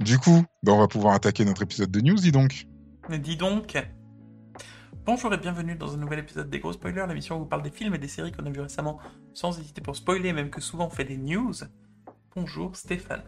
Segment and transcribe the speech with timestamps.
[0.00, 2.66] Du coup, ben, on va pouvoir attaquer notre épisode de news, dis donc.
[3.10, 3.76] Dis donc.
[5.04, 7.62] Bonjour et bienvenue dans un nouvel épisode des Gros Spoilers, l'émission où on vous parle
[7.62, 8.98] des films et des séries qu'on a vus récemment
[9.34, 11.52] sans hésiter pour spoiler, même que souvent on fait des news.
[12.34, 13.22] Bonjour Stéphane.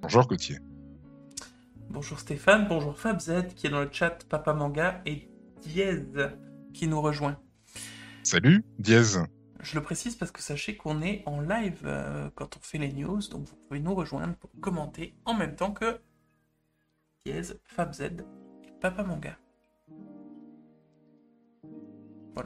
[0.00, 0.58] Bonjour Gauthier.
[1.90, 5.28] Bonjour Stéphane, bonjour FabZ qui est dans le chat Papa Manga et
[5.60, 6.04] Diez
[6.72, 7.36] qui nous rejoint.
[8.22, 9.18] Salut, Diez.
[9.62, 12.92] Je le précise parce que sachez qu'on est en live euh, quand on fait les
[12.92, 16.00] news, donc vous pouvez nous rejoindre pour commenter en même temps que
[17.24, 18.10] Diez, FabZ
[18.80, 19.38] Papa Manga.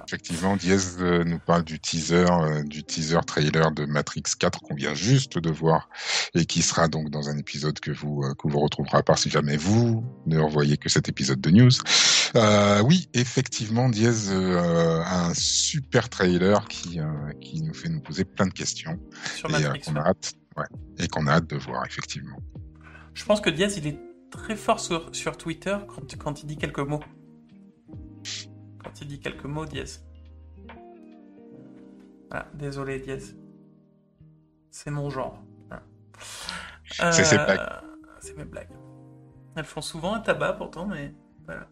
[0.07, 4.75] Effectivement, Diez euh, nous parle du teaser, euh, du teaser trailer de Matrix 4 qu'on
[4.75, 5.89] vient juste de voir
[6.35, 9.19] et qui sera donc dans un épisode que vous euh, que vous retrouverez à part
[9.19, 11.71] si jamais vous ne revoyez que cet épisode de news.
[12.85, 16.99] oui, effectivement, Diez a un super trailer qui
[17.41, 18.99] qui nous fait nous poser plein de questions
[19.37, 20.67] Sur Matrix, et qu'on a hâte, ouais,
[20.99, 22.39] et qu'on a hâte de voir effectivement.
[23.15, 23.99] Je pense que Diaz il est
[24.31, 27.01] très fort sur, sur Twitter quand, quand il dit quelques mots
[29.01, 30.05] il dit quelques mots, Diaz.
[32.31, 33.37] Voilà, désolé, Diaz.
[34.71, 35.43] C'est mon genre.
[36.91, 37.59] C'est ses blagues.
[37.59, 37.81] Euh,
[38.21, 38.71] c'est mes blagues.
[39.57, 41.69] Elles font souvent un tabac pourtant, mais voilà.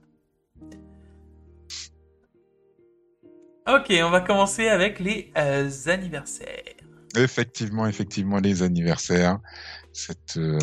[3.67, 6.63] Ok, on va commencer avec les euh, anniversaires.
[7.17, 9.39] Effectivement, effectivement, les anniversaires.
[9.93, 10.59] Cette euh,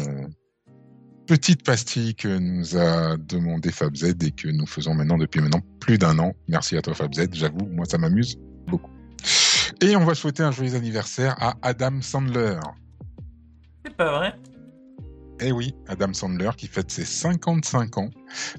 [1.32, 5.98] petite pastille que nous a demandé FabZ et que nous faisons maintenant depuis maintenant plus
[5.98, 6.34] d'un an.
[6.50, 8.92] Merci à toi FabZ, j'avoue, moi ça m'amuse beaucoup.
[9.80, 12.60] Et on va souhaiter un joyeux anniversaire à Adam Sandler.
[13.86, 14.34] C'est pas vrai
[15.44, 18.12] Eh oui, Adam Sandler qui fête ses 55 ans,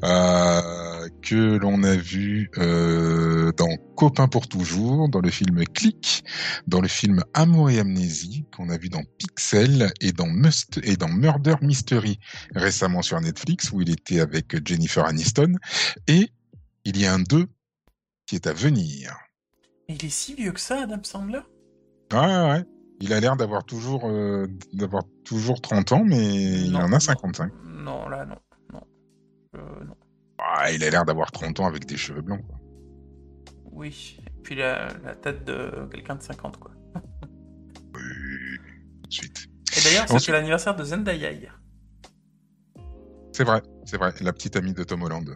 [0.02, 6.24] euh, que l'on a vu euh, dans Copain pour toujours, dans le film Click,
[6.66, 10.96] dans le film Amour et Amnésie, qu'on a vu dans Pixel et dans, Must et
[10.96, 12.18] dans Murder Mystery
[12.56, 15.54] récemment sur Netflix, où il était avec Jennifer Aniston.
[16.08, 16.30] Et
[16.84, 17.46] il y a un 2
[18.26, 19.16] qui est à venir.
[19.88, 21.42] Il est si vieux que ça, Adam Sandler?
[22.12, 22.64] Ouais.
[23.04, 26.24] Il a l'air d'avoir toujours, euh, d'avoir toujours 30 ans, mais
[26.66, 27.00] il en a non.
[27.00, 27.52] 55.
[27.64, 28.36] Non, là, non.
[28.72, 28.80] Non.
[29.56, 29.96] Euh, non.
[30.38, 32.46] Ah, il a l'air d'avoir 30 ans avec des cheveux blancs.
[32.46, 32.56] quoi.
[33.72, 34.20] Oui.
[34.24, 36.70] Et puis la, la tête de quelqu'un de 50, quoi.
[36.94, 38.00] Oui,
[39.02, 39.46] tout de suite.
[39.76, 41.60] Et d'ailleurs, Ensuite- c'était l'anniversaire de Zendaya hier.
[43.32, 44.12] C'est vrai, c'est vrai.
[44.20, 45.28] La petite amie de Tom Holland.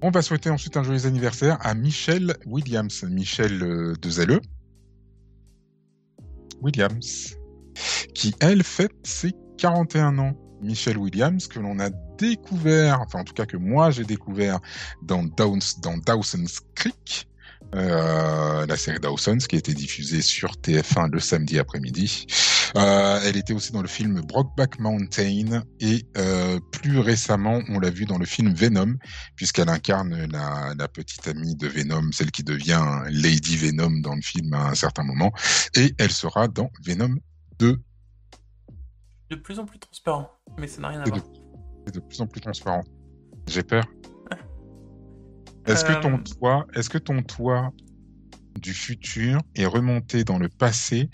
[0.00, 3.02] On va souhaiter ensuite un joyeux anniversaire à Michelle Williams.
[3.04, 4.40] Michelle euh, de Zelle.
[6.62, 7.36] Williams.
[8.14, 10.36] Qui, elle, fête ses 41 ans.
[10.62, 14.60] Michelle Williams, que l'on a découvert, enfin en tout cas que moi j'ai découvert
[15.02, 17.28] dans, Dawson's Creek,
[17.74, 22.26] euh, la série Dawson's qui a été diffusée sur TF1 le samedi après-midi.
[22.76, 27.90] Euh, elle était aussi dans le film Brokeback Mountain et euh, plus récemment, on l'a
[27.90, 28.96] vu dans le film Venom,
[29.36, 34.22] puisqu'elle incarne la, la petite amie de Venom, celle qui devient Lady Venom dans le
[34.22, 35.32] film à un certain moment,
[35.76, 37.14] et elle sera dans Venom
[37.58, 37.76] 2,
[39.30, 40.30] De plus en plus transparent.
[40.58, 41.20] Mais ça n'a rien à voir.
[41.92, 42.84] De plus en plus transparent.
[43.48, 43.84] J'ai peur.
[45.66, 47.70] Est-ce que Euh, ton toit, est-ce que ton toit
[48.58, 51.08] du futur est remonté dans le passé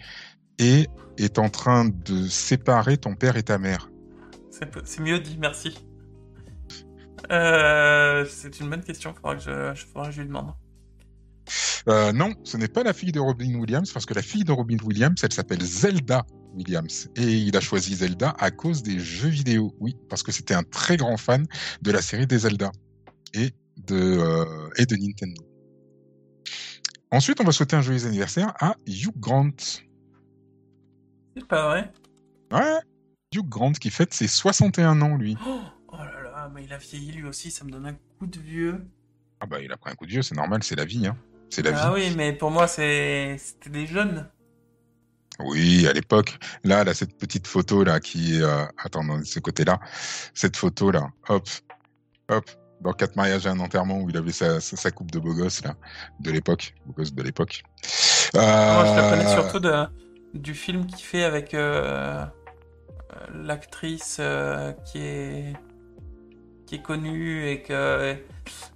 [0.59, 0.87] et
[1.19, 3.91] est en train de séparer ton père et ta mère
[4.85, 5.77] C'est mieux dit, merci.
[7.31, 10.53] Euh, c'est une bonne question, faudra que je, je- faudra que je lui demande.
[11.89, 14.53] Euh, non, ce n'est pas la fille de Robin Williams, parce que la fille de
[14.53, 16.25] Robin Williams, elle s'appelle Zelda
[16.55, 17.09] Williams.
[17.17, 19.75] Et il a choisi Zelda à cause des jeux vidéo.
[19.81, 21.47] Oui, parce que c'était un très grand fan
[21.83, 22.71] de la série des Zelda
[23.35, 23.51] et
[23.87, 24.45] de, euh,
[24.77, 25.43] et de Nintendo.
[27.11, 29.51] Ensuite, on va souhaiter un joyeux anniversaire à Hugh Grant.
[31.39, 31.93] C'est pas vrai
[32.53, 32.79] Ouais,
[33.35, 35.37] Hugh Grant qui fête ses 61 ans, lui.
[35.47, 38.27] oh, oh là là, mais il a vieilli lui aussi, ça me donne un coup
[38.27, 38.85] de vieux.
[39.41, 41.17] Ah bah, il a pris un coup de vieux, c'est normal, c'est la vie, hein.
[41.51, 41.95] C'est la Ah vie.
[42.09, 43.37] oui, mais pour moi, c'était
[43.71, 44.29] des jeunes.
[45.41, 46.37] Oui, à l'époque.
[46.65, 49.79] Là, là, cette petite photo là qui euh, attends, de ce côté-là,
[50.35, 51.47] cette photo là, hop,
[52.29, 52.51] hop,
[52.81, 55.35] dans quatre mariages et un enterrement où il avait sa, sa, sa coupe de beau
[55.35, 55.77] gosse là,
[56.21, 57.63] de l'époque, beau gosse de l'époque.
[58.35, 58.43] Moi,
[58.85, 59.73] je la connais Euh, surtout de,
[60.35, 65.57] du film qu'il fait avec euh, euh, l'actrice euh, qui est
[66.67, 68.17] qui est connue et que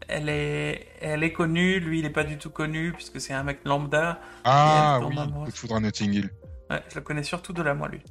[0.09, 3.43] elle est elle est connue, lui il est pas du tout connu puisque c'est un
[3.43, 4.21] mec lambda.
[4.45, 5.47] Ah oui, amoureuse.
[5.47, 6.31] Coup de foudre à Notting Hill.
[6.71, 8.03] Ouais, je le connais surtout de là moi lui.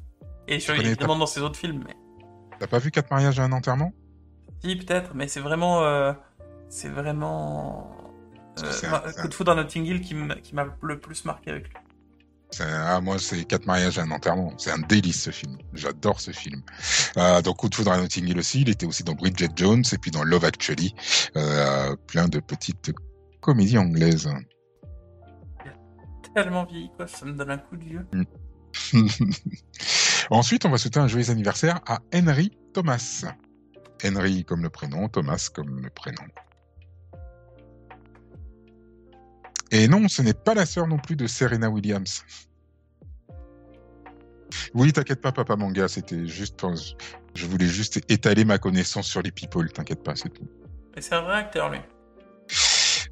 [0.48, 1.96] Et connais évidemment dans ses autres films, mais
[2.60, 3.92] T'as pas vu quatre mariages et un enterrement?
[4.64, 6.14] Si peut-être, mais c'est vraiment euh,
[6.70, 7.98] c'est vraiment
[9.22, 10.14] Coup de foudre à Notting Hill qui
[10.54, 11.76] m'a le plus marqué avec lui.
[12.60, 14.54] Ah, moi, c'est quatre mariages et un enterrement.
[14.58, 15.58] C'est un délice ce film.
[15.74, 16.62] J'adore ce film.
[17.18, 18.62] Euh, donc, foudre à Notting Hill aussi.
[18.62, 20.94] Il était aussi dans Bridget Jones et puis dans Love Actually.
[21.38, 22.92] Euh, plein de petites
[23.40, 24.30] comédies anglaises.
[26.36, 27.08] Tellement vieilli, quoi.
[27.08, 28.08] Ça me donne un coup de vieux.
[30.30, 33.26] Ensuite, on va souhaiter un joyeux anniversaire à Henry Thomas.
[34.04, 36.24] Henry comme le prénom, Thomas comme le prénom.
[39.72, 42.24] Et non, ce n'est pas la sœur non plus de Serena Williams.
[44.74, 46.66] Oui, t'inquiète pas, Papa Manga, c'était juste.
[47.34, 50.48] Je voulais juste étaler ma connaissance sur les people, t'inquiète pas, c'est tout.
[50.98, 51.80] Et c'est un vrai acteur, lui.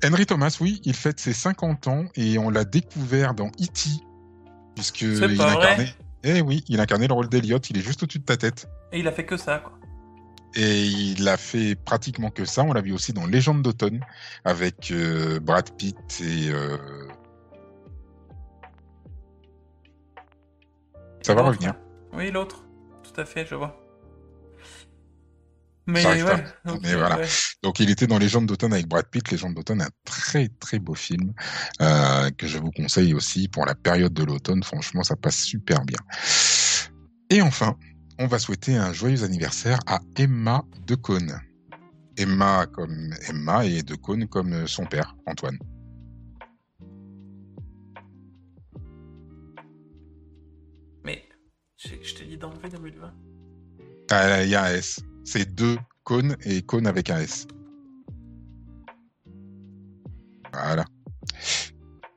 [0.04, 3.90] Henry Thomas, oui, il fête ses 50 ans et on l'a découvert dans E.T.
[4.76, 5.94] Puisque il incarnait.
[6.24, 8.68] Eh oui, il incarnait le rôle d'Eliott, il est juste au-dessus de ta tête.
[8.92, 9.79] Et il a fait que ça, quoi.
[10.56, 12.64] Et il a fait pratiquement que ça.
[12.64, 14.00] On l'a vu aussi dans Légende d'automne
[14.46, 16.50] avec euh, Brad Pitt et.
[16.50, 16.78] Euh...
[21.22, 21.76] Ça va revenir.
[22.14, 22.66] Oui, l'autre.
[23.04, 23.80] Tout à fait, je vois.
[25.90, 27.20] Mais, ouais, donc, Mais voilà.
[27.64, 29.30] Donc il était dans Légende d'automne avec Brad Pitt.
[29.32, 31.34] Légende d'automne, un très très beau film
[31.82, 34.64] euh, que je vous conseille aussi pour la période de l'automne.
[34.64, 35.98] Franchement, ça passe super bien.
[37.32, 37.76] Et enfin,
[38.20, 41.40] on va souhaiter un joyeux anniversaire à Emma Decaune.
[42.18, 45.58] Emma comme Emma et Decaune comme son père, Antoine.
[51.06, 51.24] Mais
[51.78, 53.14] je te dis d'enlever 2020.
[54.12, 55.00] Ah, il y a un S.
[55.24, 57.48] C'est deux cônes et cône avec un S.
[60.52, 60.84] Voilà.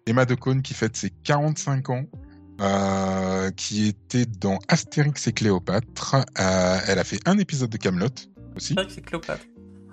[0.06, 2.04] Emma Decaune qui fête ses 45 ans
[2.62, 6.14] euh, qui était dans Astérix et Cléopâtre.
[6.14, 8.06] Euh, elle a fait un épisode de Camelot
[8.56, 8.72] aussi.
[8.72, 9.44] Astérix et Cléopâtre.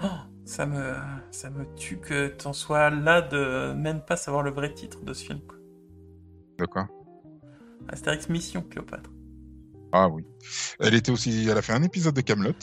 [0.03, 0.07] Oh,
[0.45, 0.95] ça me,
[1.31, 5.13] ça me tue que t'en sois là de même pas savoir le vrai titre de
[5.13, 5.39] ce film.
[6.57, 6.87] De quoi?
[7.87, 9.09] Astérix Mission Cléopâtre.
[9.91, 10.23] Ah oui.
[10.79, 12.53] Elle était aussi, elle a fait un épisode de Camelot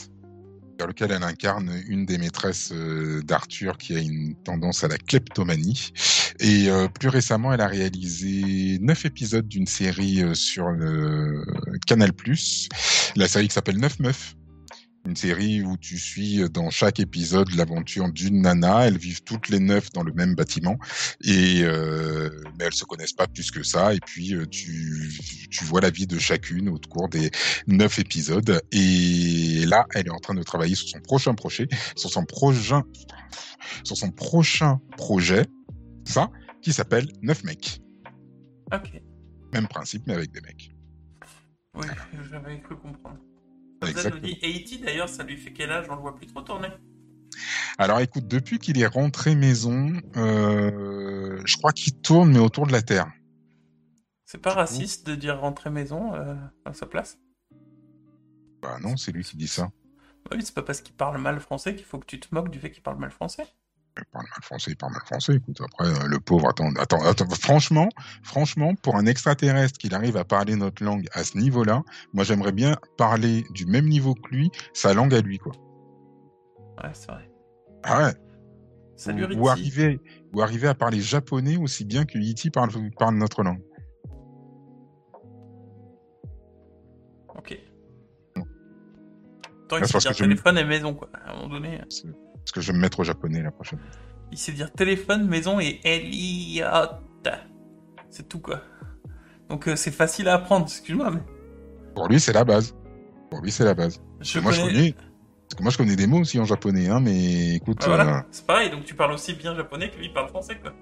[0.79, 4.99] dans lequel elle incarne une des maîtresses euh, d'Arthur qui a une tendance à la
[4.99, 5.93] kleptomanie.
[6.41, 11.43] Et euh, plus récemment, elle a réalisé neuf épisodes d'une série euh, sur le
[11.87, 12.13] Canal+,
[13.17, 14.36] la série qui s'appelle Neuf Meufs,
[15.07, 18.87] une série où tu suis dans chaque épisode l'aventure d'une nana.
[18.87, 20.77] Elles vivent toutes les neuf dans le même bâtiment
[21.23, 23.95] et euh, mais elles se connaissent pas plus que ça.
[23.95, 25.13] Et puis euh, tu,
[25.51, 27.31] tu vois la vie de chacune au cours des
[27.67, 28.61] neuf épisodes.
[28.73, 32.83] Et là, elle est en train de travailler sur son prochain projet, sur son prochain,
[33.85, 35.47] sur son prochain projet,
[36.05, 36.31] ça,
[36.63, 37.81] qui s'appelle Neuf mecs.
[38.73, 39.01] Ok.
[39.53, 40.73] Même principe, mais avec des mecs.
[41.75, 41.87] Oui,
[42.31, 43.19] j'avais cru comprendre.
[43.83, 44.79] Et E.T.
[44.79, 45.87] d'ailleurs, ça lui fait quel âge?
[45.91, 46.69] On le voit plus trop tourner.
[47.79, 52.73] Alors écoute, depuis qu'il est rentré maison, euh, je crois qu'il tourne, mais autour de
[52.73, 53.13] la Terre.
[54.25, 56.35] C'est pas raciste de dire rentrer maison euh,
[56.65, 57.19] à sa place?
[58.63, 59.71] Bah non, c'est lui qui dit ça.
[60.33, 62.59] Oui, c'est pas parce qu'il parle mal français qu'il faut que tu te moques du
[62.59, 63.47] fait qu'il parle mal français.
[63.99, 65.35] Il parle mal français, il parle mal français.
[65.35, 67.89] Écoute, après, euh, le pauvre, attends, attends, attends, franchement,
[68.23, 71.83] franchement, pour un extraterrestre qu'il arrive à parler notre langue à ce niveau-là,
[72.13, 75.53] moi, j'aimerais bien parler du même niveau que lui, sa langue à lui, quoi.
[76.83, 77.31] Ouais, c'est vrai.
[77.85, 78.15] Ah ouais.
[78.97, 80.01] Salut, ou, ou, arriver,
[80.33, 83.63] ou arriver à parler japonais aussi bien que Iti parle, parle notre langue.
[87.35, 87.59] Ok.
[89.69, 91.11] Tant il dire téléphone et maison, quoi.
[91.15, 91.81] À un moment donné.
[92.47, 93.81] Parce que je vais me mettre au japonais la prochaine.
[94.31, 97.01] Il sait dire téléphone, maison et Elliot.
[98.09, 98.63] C'est tout quoi.
[99.51, 101.11] Donc euh, c'est facile à apprendre, excuse-moi.
[101.11, 101.21] Mais...
[101.93, 102.77] Pour lui, c'est la base.
[103.31, 104.01] Pour lui, c'est la base.
[104.21, 104.93] Je moi, je connais...
[104.93, 107.79] Parce que moi, je connais des mots aussi en japonais, hein, mais écoute.
[107.83, 108.19] Ah, voilà.
[108.19, 108.23] euh...
[108.31, 110.73] C'est pareil, donc tu parles aussi bien japonais que lui parle français, quoi.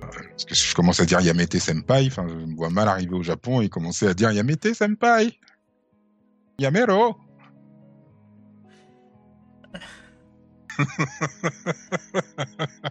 [0.00, 3.22] Parce que si je commence à dire Yamete Senpai, je me vois mal arriver au
[3.22, 5.38] Japon et commencer à dire Yamete Senpai.
[6.58, 7.16] Yamero.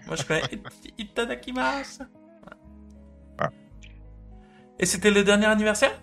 [0.07, 0.41] Moi, je connais
[0.97, 2.03] Itadakimasu.
[3.37, 3.49] Ah.
[4.79, 6.01] Et c'était le dernier anniversaire?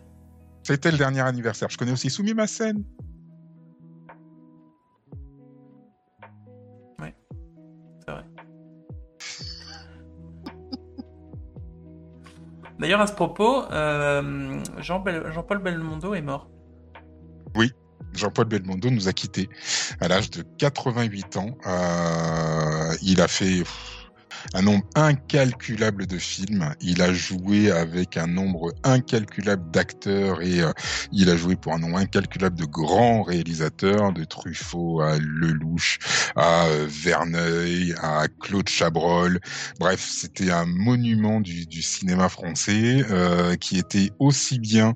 [0.63, 1.69] C'était le dernier anniversaire.
[1.71, 2.85] Je connais aussi Sumimasen.
[7.01, 7.09] Oui,
[8.01, 8.25] c'est vrai.
[12.79, 16.49] D'ailleurs, à ce propos, euh, Jean-Paul Belmondo est mort.
[18.15, 19.49] Jean-Paul Belmondo nous a quittés
[20.01, 21.57] à l'âge de 88 ans.
[21.67, 23.63] Euh, il a fait
[24.55, 26.75] un nombre incalculable de films.
[26.81, 30.73] Il a joué avec un nombre incalculable d'acteurs et euh,
[31.13, 35.99] il a joué pour un nombre incalculable de grands réalisateurs, de Truffaut à Lelouch,
[36.35, 39.39] à euh, Verneuil, à Claude Chabrol.
[39.79, 43.05] Bref, c'était un monument du, cinéma français
[43.61, 44.95] qui était aussi bien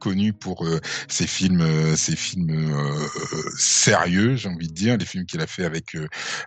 [0.00, 3.08] connu pour euh, ses films, euh, ses films euh,
[3.56, 5.96] sérieux, j'ai envie de dire, les films qu'il a fait avec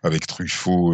[0.03, 0.93] avec Truffaut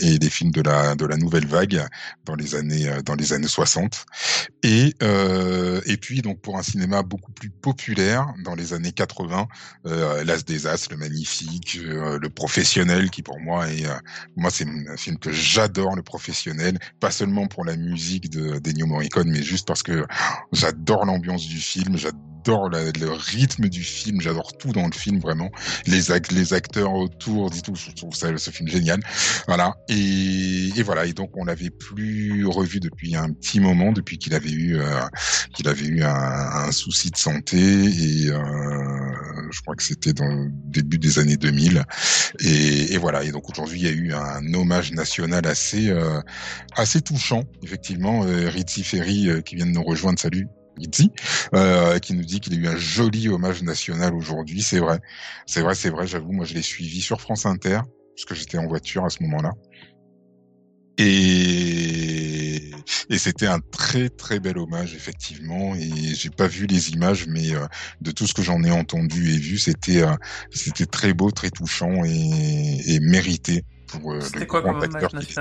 [0.00, 1.86] et des films de la de la nouvelle vague
[2.26, 4.04] dans les années dans les années 60.
[4.62, 9.48] Et et puis donc pour un cinéma beaucoup plus populaire dans les années 80,
[9.84, 13.86] L'As des As, le magnifique, le professionnel qui pour moi est
[14.36, 18.86] moi c'est un film que j'adore, le professionnel, pas seulement pour la musique de d'Ennio
[18.86, 20.06] Morricone, mais juste parce que
[20.52, 25.50] J'adore l'ambiance du film, j'adore le rythme du film, j'adore tout dans le film vraiment.
[25.86, 29.00] Les, les acteurs autour, dit tout, je trouve ça ce film génial.
[29.46, 29.74] Voilà.
[29.88, 31.04] Et, et voilà.
[31.04, 35.00] Et donc on l'avait plus revu depuis un petit moment, depuis qu'il avait eu euh,
[35.54, 38.38] qu'il avait eu un, un, souci de santé et euh,
[39.50, 41.84] je crois que c'était dans le début des années 2000.
[42.40, 43.24] Et, et voilà.
[43.24, 46.20] Et donc aujourd'hui il y a eu un hommage national assez euh,
[46.76, 48.24] assez touchant, effectivement.
[48.24, 50.18] Euh, Ritzi Ferry euh, qui vient de nous rejoindre.
[50.18, 50.48] Salut
[51.54, 54.62] euh, qui nous dit qu'il a eu un joli hommage national aujourd'hui.
[54.62, 55.00] C'est vrai,
[55.46, 56.06] c'est vrai, c'est vrai.
[56.06, 57.80] J'avoue, moi je l'ai suivi sur France Inter
[58.16, 59.52] parce que j'étais en voiture à ce moment-là.
[61.00, 62.72] Et,
[63.08, 65.76] et c'était un très très bel hommage effectivement.
[65.76, 67.64] Et j'ai pas vu les images, mais euh,
[68.00, 70.14] de tout ce que j'en ai entendu et vu, c'était euh,
[70.50, 75.40] c'était très beau, très touchant et, et mérité pour euh, le quoi grand acteur était.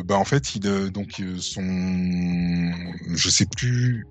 [0.00, 1.62] Euh, bah en fait, il euh, donc euh, son,
[3.14, 4.06] je sais plus.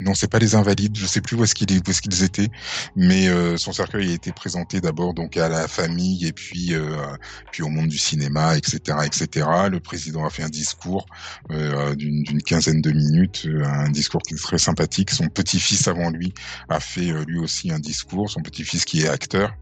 [0.00, 0.96] Non, c'est pas les invalides.
[0.96, 2.48] Je sais plus où est-ce qu'ils est, qu'ils étaient,
[2.96, 6.96] mais euh, son cercueil a été présenté d'abord donc à la famille et puis euh,
[7.52, 9.46] puis au monde du cinéma, etc., etc.
[9.70, 11.06] Le président a fait un discours
[11.52, 15.10] euh, d'une quinzaine de minutes, un discours qui est très sympathique.
[15.10, 16.34] Son petit-fils avant lui
[16.68, 18.28] a fait lui aussi un discours.
[18.30, 19.54] Son petit-fils qui est acteur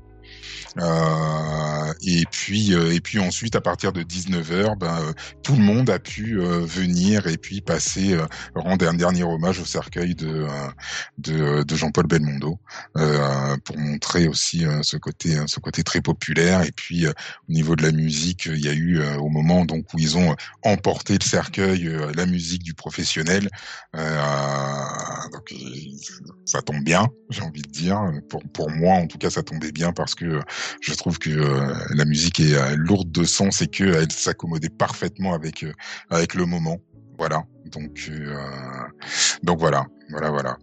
[2.03, 5.91] et puis euh, et puis ensuite à partir de 19h, ben euh, tout le monde
[5.91, 8.17] a pu venir et puis passer
[8.55, 10.47] rendre un dernier hommage au cercueil de
[11.19, 12.59] de, de Jean-Paul Belmondo
[13.65, 16.63] pour montrer aussi ce côté ce côté très populaire.
[16.63, 17.13] Et puis au
[17.53, 21.15] niveau de la musique, il y a eu au moment donc où ils ont emporté
[21.15, 23.49] le cercueil la musique du professionnel
[25.33, 25.55] donc
[26.45, 28.01] ça tombe bien, j'ai envie de dire.
[28.29, 30.32] Pour pour moi en tout cas ça tombait bien parce que
[30.81, 34.71] je trouve que euh, la musique est euh, lourde de sens et que elle s'accommodait
[34.71, 35.73] parfaitement avec euh,
[36.11, 36.79] avec le moment.
[37.19, 37.43] Voilà.
[37.67, 38.11] Donc
[39.43, 40.57] donc voilà, voilà, voilà.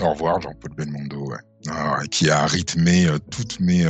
[0.00, 2.08] Au revoir Jean-Paul Belmondo, ouais.
[2.10, 3.86] qui a rythmé toutes mes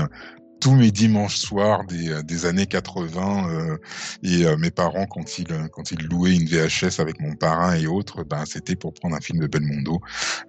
[0.61, 3.77] tous mes dimanches soirs des, des années 80 euh,
[4.23, 8.25] et mes parents quand ils quand ils louaient une VHS avec mon parrain et autres
[8.25, 10.01] ben c'était pour prendre un film de Belmondo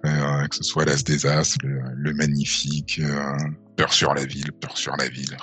[0.04, 3.00] euh, que ce soit l'As des As le, le Magnifique
[3.80, 5.36] Peur sur la ville, peur sur la ville.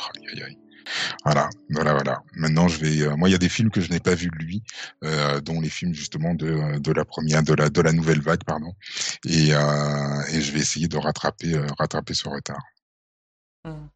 [1.26, 2.22] Voilà, voilà, voilà.
[2.36, 3.02] Maintenant, je vais.
[3.02, 4.64] Euh, moi, il y a des films que je n'ai pas vus de lui,
[5.04, 8.44] euh, dont les films justement de, de la première, de la de la nouvelle vague,
[8.46, 8.74] pardon.
[9.26, 12.62] Et, euh, et je vais essayer de rattraper euh, rattraper ce retard.
[13.66, 13.88] Mmh.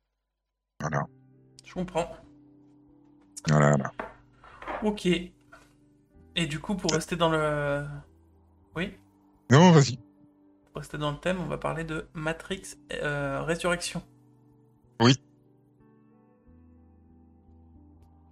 [0.82, 1.08] Voilà.
[1.64, 2.08] Je comprends.
[3.48, 3.92] Voilà, voilà.
[4.84, 5.06] Ok.
[5.06, 7.86] Et du coup, pour rester dans le.
[8.76, 8.94] Oui.
[9.50, 9.98] Non, vas-y.
[10.74, 14.02] Pour rester dans le thème, on va parler de Matrix euh, Résurrection.
[15.00, 15.16] Oui.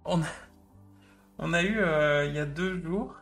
[0.04, 0.26] On a,
[1.38, 3.16] on a eu euh, il y a deux jours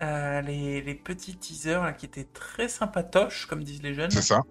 [0.00, 4.10] euh, les, les, petits teasers là, qui étaient très sympatoches, comme disent les jeunes.
[4.10, 4.42] C'est ça.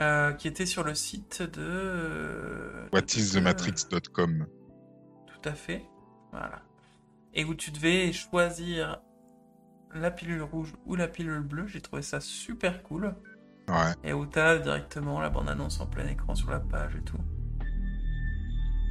[0.00, 2.88] Euh, qui étaient sur le site de.
[2.92, 4.46] Whatisthematrix.com.
[5.26, 5.84] Tout à fait.
[6.30, 6.62] Voilà.
[7.34, 9.00] Et où tu devais choisir
[9.92, 11.66] la pilule rouge ou la pilule bleue.
[11.66, 13.16] J'ai trouvé ça super cool.
[13.68, 13.94] Ouais.
[14.04, 17.18] Et où t'as directement la bande-annonce en plein écran sur la page et tout.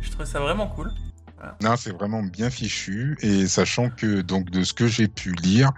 [0.01, 0.91] Je trouvais ça vraiment cool.
[1.39, 1.55] Voilà.
[1.61, 5.71] Non, c'est vraiment bien fichu et sachant que donc de ce que j'ai pu lire,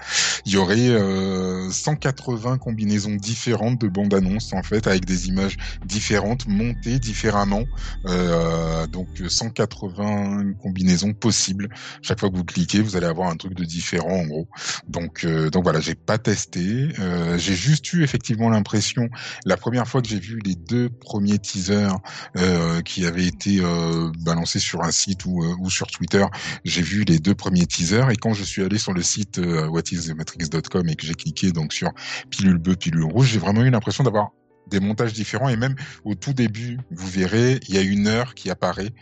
[0.45, 5.57] il y aurait euh, 180 combinaisons différentes de bandes annonces en fait avec des images
[5.85, 7.63] différentes montées différemment.
[8.07, 11.69] Euh, donc 180 combinaisons possibles.
[12.01, 14.47] Chaque fois que vous cliquez, vous allez avoir un truc de différent en gros.
[14.87, 16.89] Donc euh, donc voilà, j'ai pas testé.
[16.99, 19.09] Euh, j'ai juste eu effectivement l'impression
[19.45, 21.95] la première fois que j'ai vu les deux premiers teasers
[22.37, 26.25] euh, qui avaient été euh, balancés sur un site ou ou sur Twitter,
[26.63, 29.67] j'ai vu les deux premiers teasers et quand je suis allé sur le site euh,
[29.67, 31.91] whatisthematrix.com et que j'ai cliqué donc sur
[32.29, 34.29] pilule bleue, pilule rouge, j'ai vraiment eu l'impression d'avoir
[34.67, 38.33] des montages différents et même au tout début, vous verrez, il y a une heure
[38.35, 38.93] qui apparaît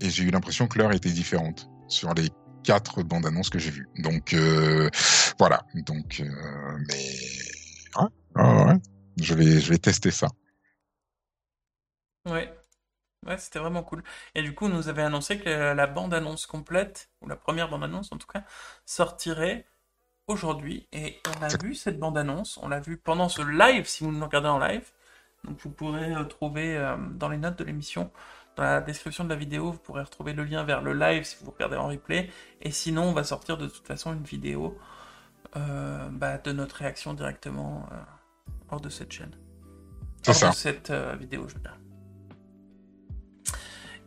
[0.00, 2.28] et j'ai eu l'impression que l'heure était différente sur les
[2.64, 3.88] quatre bandes annonces que j'ai vues.
[3.98, 4.88] Donc euh,
[5.38, 5.62] voilà.
[5.86, 8.08] Donc euh, mais
[9.20, 10.28] je vais je vais tester ça.
[12.28, 12.52] Ouais.
[13.26, 14.02] Ouais, c'était vraiment cool.
[14.34, 18.10] Et du coup, on nous avait annoncé que la bande-annonce complète, ou la première bande-annonce
[18.12, 18.42] en tout cas,
[18.84, 19.64] sortirait
[20.26, 20.88] aujourd'hui.
[20.92, 24.24] Et on a vu cette bande-annonce, on l'a vu pendant ce live, si vous nous
[24.24, 24.90] regardez en live.
[25.44, 28.10] Donc vous pourrez retrouver euh, dans les notes de l'émission,
[28.56, 31.36] dans la description de la vidéo, vous pourrez retrouver le lien vers le live si
[31.42, 32.30] vous regardez en replay.
[32.60, 34.78] Et sinon, on va sortir de toute façon une vidéo
[35.56, 37.96] euh, bah, de notre réaction directement euh,
[38.70, 39.36] hors de cette chaîne.
[40.22, 40.50] C'est ça.
[40.50, 41.76] de cette vidéo, je veux dire.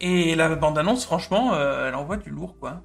[0.02, 2.84] Et la bande-annonce, franchement, euh, elle envoie du lourd, quoi.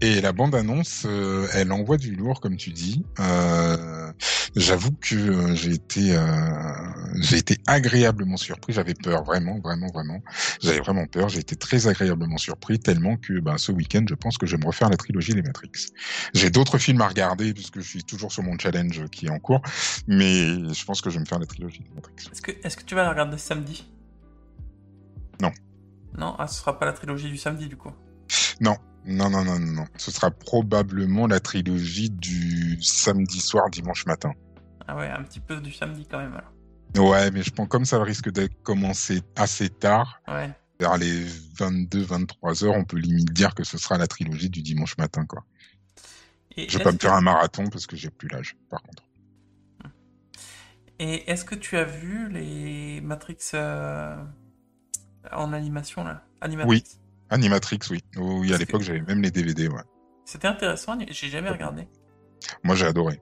[0.00, 3.04] Et la bande-annonce, euh, elle envoie du lourd, comme tu dis.
[3.18, 4.12] Euh,
[4.56, 6.18] J'avoue que j'ai été,
[7.20, 8.72] j'ai été agréablement surpris.
[8.72, 10.20] J'avais peur, vraiment, vraiment, vraiment.
[10.60, 11.28] J'avais vraiment peur.
[11.28, 14.62] J'ai été très agréablement surpris, tellement que ben, ce week-end, je pense que je vais
[14.62, 15.70] me refaire la trilogie Les Matrix.
[16.34, 19.38] J'ai d'autres films à regarder, puisque je suis toujours sur mon challenge qui est en
[19.38, 19.62] cours,
[20.08, 22.14] mais je pense que je vais me faire la trilogie Les Matrix.
[22.32, 23.86] Est-ce que, est-ce que tu vas la regarder samedi?
[25.40, 25.52] Non.
[26.18, 27.92] Non, ah, ce sera pas la trilogie du samedi du coup.
[28.60, 29.84] Non, non, non, non, non.
[29.96, 34.32] Ce sera probablement la trilogie du samedi soir, dimanche matin.
[34.86, 37.08] Ah ouais, un petit peu du samedi quand même alors.
[37.10, 40.50] Ouais, mais je pense comme ça risque d'être commencé assez tard, Ouais.
[40.80, 44.96] vers les 22-23 heures, on peut limite dire que ce sera la trilogie du dimanche
[44.98, 45.44] matin, quoi.
[46.56, 49.04] Et Je vais pas me faire un marathon parce que j'ai plus l'âge, par contre.
[50.98, 54.16] Et est-ce que tu as vu les Matrix euh,
[55.32, 56.84] en animation là Animatrix Oui.
[57.30, 58.00] Animatrix, oui.
[58.16, 59.82] Oui, à l'époque, que- j'avais même les DVD, ouais.
[60.24, 61.86] C'était intéressant, j'ai jamais regardé.
[62.64, 63.20] Moi, j'ai adoré.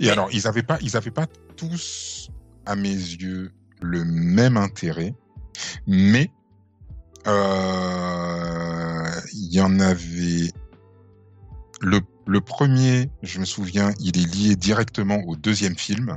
[0.00, 2.30] Et Mais- alors, ils avaient pas, ils avaient pas tous,
[2.64, 3.50] à mes yeux,
[3.82, 5.14] le même intérêt,
[5.86, 6.30] mais
[7.26, 10.50] euh, il y en avait.
[11.80, 16.16] Le, le premier, je me souviens, il est lié directement au deuxième film,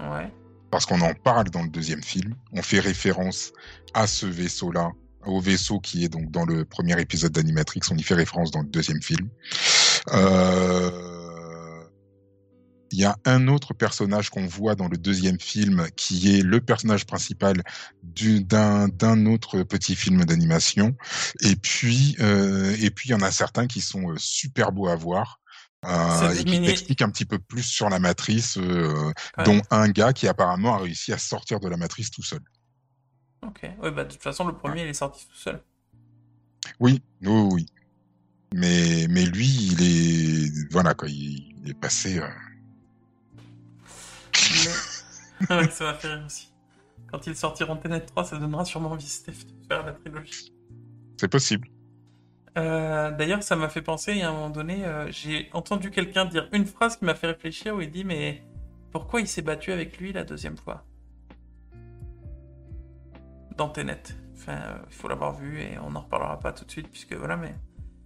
[0.00, 0.30] Ouais.
[0.76, 2.34] Parce qu'on en parle dans le deuxième film.
[2.52, 3.50] On fait référence
[3.94, 4.90] à ce vaisseau-là,
[5.24, 7.80] au vaisseau qui est donc dans le premier épisode d'Animatrix.
[7.90, 9.30] On y fait référence dans le deuxième film.
[10.12, 10.90] Euh,
[12.92, 16.60] Il y a un autre personnage qu'on voit dans le deuxième film qui est le
[16.60, 17.62] personnage principal
[18.02, 20.94] du- d'un d'un autre petit film d'animation.
[21.40, 24.88] Et puis, euh, et puis il y en a certains qui sont euh, super beaux
[24.88, 25.40] à voir.
[25.84, 29.44] Euh, et qui t'expliquent un petit peu plus sur la matrice, euh, Ouais.
[29.44, 32.40] dont un gars qui apparemment a réussi à sortir de la matrice tout seul.
[33.46, 33.60] Ok.
[33.82, 35.62] Ouais, bah de toute façon, le premier il est sorti tout seul.
[36.80, 37.66] Oui, oui, oui.
[38.54, 42.18] Mais, mais lui, il est, voilà quoi, il, il est passé.
[42.18, 42.26] euh,
[45.48, 45.56] Mais...
[45.56, 46.52] ouais, ça va faire rire aussi.
[47.10, 50.52] Quand ils sortiront Tenet 3, ça donnera sûrement envie Steph de faire la trilogie.
[51.20, 51.68] C'est possible.
[52.56, 55.90] Euh, D'ailleurs, ça m'a fait penser, il y a un moment donné, euh, j'ai entendu
[55.90, 58.42] quelqu'un dire une phrase qui m'a fait réfléchir où il dit Mais
[58.92, 60.84] pourquoi il s'est battu avec lui la deuxième fois?
[63.56, 64.02] Dans Tenet.
[64.34, 67.14] Enfin, euh, il faut l'avoir vu et on n'en reparlera pas tout de suite, puisque
[67.14, 67.54] voilà, mais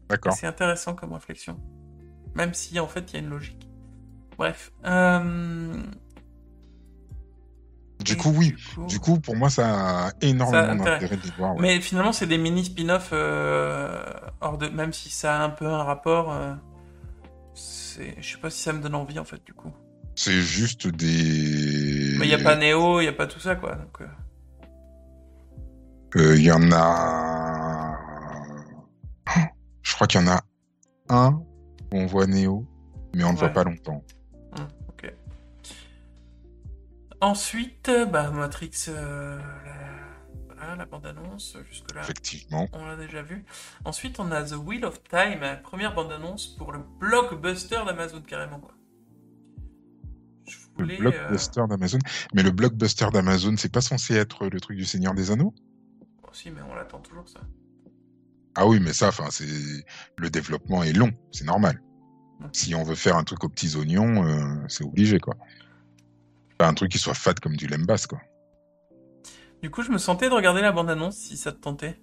[0.09, 0.33] D'accord.
[0.33, 1.59] c'est intéressant comme réflexion.
[2.35, 3.69] Même si en fait il y a une logique.
[4.37, 4.73] Bref.
[4.85, 5.83] Euh...
[8.05, 8.55] Du coup, oui.
[8.75, 11.55] coup- Du coup, pour moi, ça a énormément d'intérêt de les voir.
[11.55, 11.61] ouais.
[11.63, 14.03] Mais finalement, c'est des mini spin-off euh,
[14.41, 14.69] hors de.
[14.69, 16.33] Même si ça a un peu un rapport.
[16.33, 16.55] euh,
[17.55, 18.15] c'est...
[18.21, 19.71] Je sais pas si ça me donne envie en fait, du coup.
[20.15, 22.17] C'est juste des.
[22.19, 23.75] Mais il n'y a pas Neo, il n'y a pas tout ça quoi.
[23.77, 24.07] Donc, euh,
[26.17, 27.97] Euh, Il y en a.
[29.83, 30.41] Je crois qu'il y en a
[31.09, 31.45] un où
[31.93, 32.67] on voit Neo,
[33.15, 33.53] mais on ne voit Ouais.
[33.53, 34.03] pas longtemps.
[37.21, 40.55] Ensuite, euh, bah, Matrix, euh, la...
[40.55, 42.01] voilà, la bande-annonce, jusque-là.
[42.03, 42.69] Effectivement.
[42.73, 43.45] On l'a déjà vu.
[43.85, 48.73] Ensuite, on a The Wheel of Time, première bande-annonce pour le blockbuster d'Amazon, carrément, quoi.
[50.47, 50.97] Je Le voulais.
[50.97, 51.99] euh, blockbuster d'Amazon.
[52.35, 55.55] Mais le blockbuster d'Amazon, c'est pas censé être le truc du Seigneur des Anneaux?
[56.25, 57.41] Euh, Si, mais on l'attend toujours, ça.
[58.55, 59.47] Ah oui, mais ça, enfin, c'est
[60.17, 61.83] le développement est long, c'est normal.
[62.53, 65.37] Si on veut faire un truc aux petits oignons, euh, c'est obligé, quoi.
[66.61, 68.21] Pas un truc qui soit fat comme du lembas, quoi.
[69.63, 71.99] Du coup, je me sentais de regarder la bande-annonce si ça te tentait.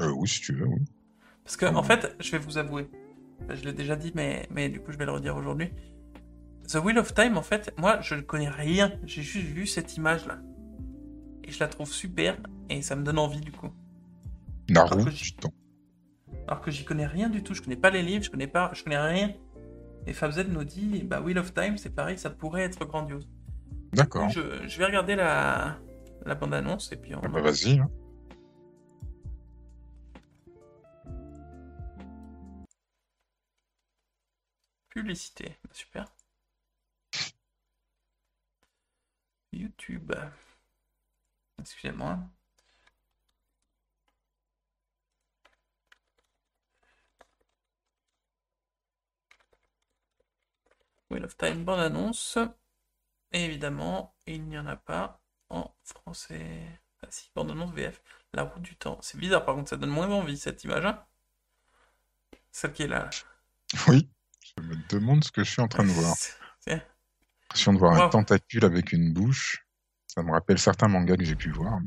[0.00, 0.80] Euh, oui, si tu veux, oui.
[1.44, 1.76] Parce que, Oh.
[1.76, 2.90] en fait, je vais vous avouer,
[3.48, 5.70] je l'ai déjà dit, mais, mais du coup, je vais le redire aujourd'hui.
[6.66, 8.90] The Wheel of Time, en fait, moi, je ne connais rien.
[9.04, 10.40] J'ai juste vu cette image-là.
[11.44, 12.36] Et je la trouve super,
[12.70, 13.70] et ça me donne envie, du coup.
[14.68, 15.54] Naru, Alors que du temps.
[16.48, 17.54] Alors que j'y connais rien du tout.
[17.54, 19.32] Je connais pas les livres, je connais pas, je connais rien.
[20.06, 23.28] Et FabZ nous dit, bah, Wheel of Time, c'est pareil, ça pourrait être grandiose.
[23.92, 24.28] D'accord.
[24.28, 25.78] Je, je vais regarder la,
[26.26, 27.20] la bande-annonce et puis on...
[27.22, 27.78] Ah bah vas-y.
[27.78, 27.90] hein.
[34.90, 36.06] Publicité, super.
[39.52, 40.12] YouTube.
[41.58, 42.18] Excusez-moi.
[51.14, 52.38] Wheel of Time, bande annonce.
[53.32, 56.66] Et évidemment, il n'y en a pas en français.
[57.02, 58.02] Ah si, bande annonce VF.
[58.32, 58.98] La route du temps.
[59.00, 60.84] C'est bizarre par contre, ça donne moins envie cette image.
[60.84, 61.04] hein.
[62.50, 63.08] Celle qui est là.
[63.88, 64.08] Oui.
[64.56, 66.14] Je me demande ce que je suis en train de voir.
[66.16, 66.86] C'est-
[67.42, 69.66] L'impression de voir un tentacule avec une bouche.
[70.08, 71.80] Ça me rappelle certains mangas que j'ai pu voir.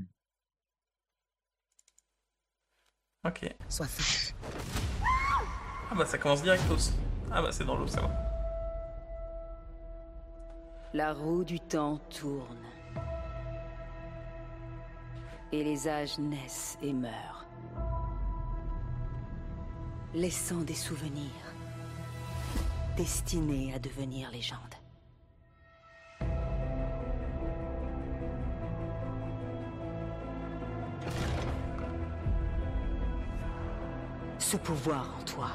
[3.26, 3.54] Ok.
[3.70, 3.88] Sois.
[5.90, 6.78] Ah bah ça commence direct au...
[7.32, 8.27] Ah bah c'est dans l'eau, ça va.
[10.98, 12.66] La roue du temps tourne.
[15.52, 17.46] Et les âges naissent et meurent.
[20.16, 21.54] Laissant des souvenirs.
[22.96, 24.60] Destinés à devenir légende.
[34.40, 35.50] Ce pouvoir en toi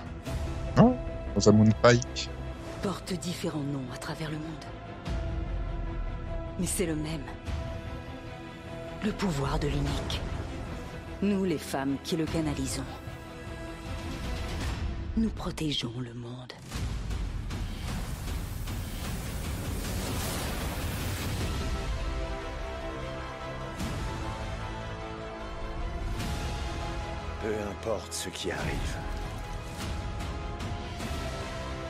[0.77, 0.97] Non
[1.35, 2.31] Rosamund Pike.
[2.81, 4.82] porte différents noms à travers le monde.
[6.63, 7.25] Mais c'est le même.
[9.05, 10.21] Le pouvoir de l'unique.
[11.21, 12.85] Nous, les femmes qui le canalisons.
[15.17, 16.53] Nous protégeons le monde.
[27.41, 28.97] Peu importe ce qui arrive.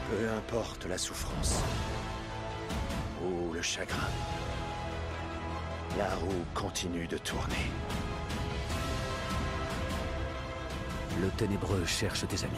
[0.08, 1.60] Peu importe la souffrance.
[3.22, 4.08] Ou le chagrin.
[5.98, 7.70] La roue continue de tourner.
[11.20, 12.56] Le ténébreux cherche des amis.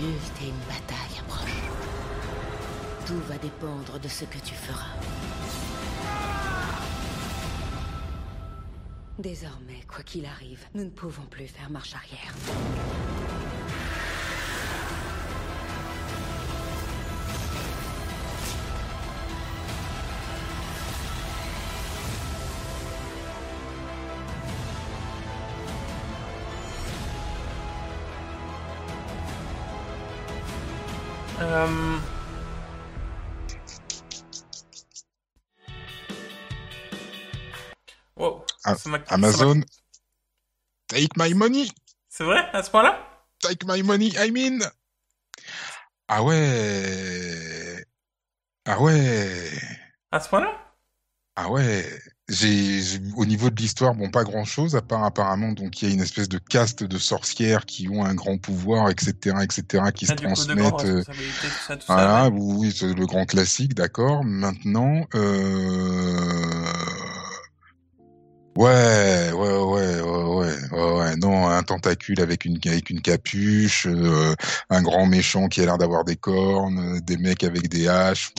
[0.00, 1.50] L'ultime bataille approche.
[3.06, 4.96] Tout va dépendre de ce que tu feras.
[9.18, 12.34] Désormais, quoi qu'il arrive, nous ne pouvons plus faire marche arrière.
[39.24, 39.60] Amazon.
[40.88, 41.68] Take my money.
[42.08, 42.98] C'est vrai, à ce point-là?
[43.40, 44.58] Take my money, I mean.
[46.08, 47.84] Ah ouais.
[48.66, 49.50] Ah ouais.
[50.12, 50.52] À ce point-là?
[51.36, 51.84] Ah ouais.
[52.28, 52.80] J'ai,
[53.16, 55.94] au niveau de l'histoire, bon, pas grand chose, à part apparemment, donc, il y a
[55.94, 60.12] une espèce de caste de sorcières qui ont un grand pouvoir, etc., etc., qui se
[60.12, 61.78] Ah, grande transmettent, euh, tout ça.
[61.86, 62.38] Voilà, ouais.
[62.38, 64.24] oui, oui, c'est le grand classique, d'accord.
[64.24, 66.72] Maintenant, euh...
[68.56, 73.86] ouais, ouais, ouais, ouais, ouais, ouais, ouais, non, un tentacule avec une avec une capuche,
[73.86, 74.34] euh,
[74.70, 78.32] un grand méchant qui a l'air d'avoir des cornes, euh, des mecs avec des haches,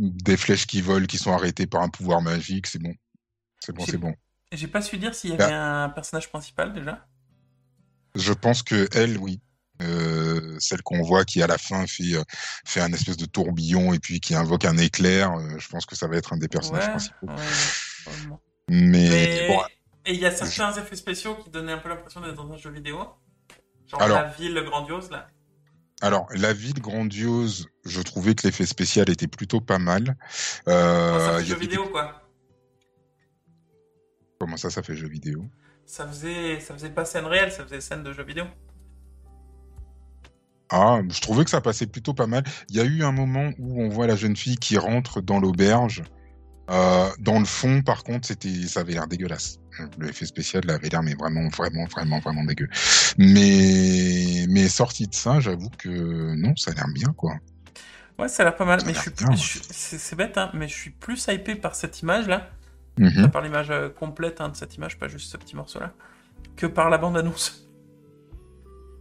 [0.00, 2.92] des flèches qui volent, qui sont arrêtées par un pouvoir magique, c'est bon,
[3.60, 4.14] c'est bon, c'est bon.
[4.52, 5.44] J'ai pas su dire s'il y Bah.
[5.44, 7.06] avait un personnage principal déjà.
[8.16, 9.40] Je pense que elle, oui.
[9.82, 12.22] Euh, celle qu'on voit qui à la fin fait euh,
[12.66, 15.32] fait un espèce de tourbillon et puis qui invoque un éclair.
[15.32, 17.28] euh, je pense que ça va être un des personnages Ouais, principaux.
[17.28, 17.34] ouais.
[18.72, 19.60] Mais, Mais- bon,
[20.06, 22.56] Et il y a certains effets spéciaux qui donnaient un peu l'impression d'être dans un
[22.56, 22.98] jeu vidéo.
[23.88, 24.18] Genre Alors.
[24.22, 25.26] la ville grandiose là.
[26.00, 30.16] alors la ville grandiose, je trouvais que l'effet spécial était plutôt pas mal.
[30.68, 32.22] Euh, ça fait jeu des- vidéo quoi.
[34.38, 35.44] Comment ça, ça fait jeu vidéo?
[35.84, 38.44] Ça faisait, ça faisait pas scène réelle, ça faisait scène de jeu vidéo.
[40.70, 42.44] Ah, je trouvais que ça passait plutôt pas mal.
[42.68, 45.40] Il y a eu un moment où on voit la jeune fille qui rentre dans
[45.40, 46.04] l'auberge.
[46.70, 49.58] Euh, dans le fond, par contre, c'était, ça avait l'air dégueulasse.
[49.98, 52.68] Le effet spécial avait l'air mais vraiment, vraiment, vraiment, vraiment dégueu.
[53.18, 57.34] Mais, mais sorti de ça, j'avoue que non, ça a l'air bien quoi.
[58.18, 60.50] Ouais, ça a l'air pas mal, Ça mais je suis, bien, je c'est bête, hein,
[60.52, 62.50] mais je suis plus hypé par cette image là,
[62.98, 63.30] Mhm.
[63.30, 65.92] par l'image euh, complète hein, de cette image, pas juste ce petit morceau là,
[66.56, 67.66] que par la bande annonce.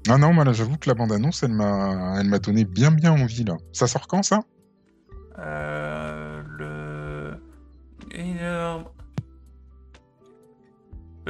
[0.07, 2.91] Ah non, moi là, j'avoue que la bande annonce, elle m'a, elle m'a donné bien,
[2.91, 3.57] bien envie là.
[3.73, 4.39] Ça sort quand ça?
[5.39, 5.68] Euh,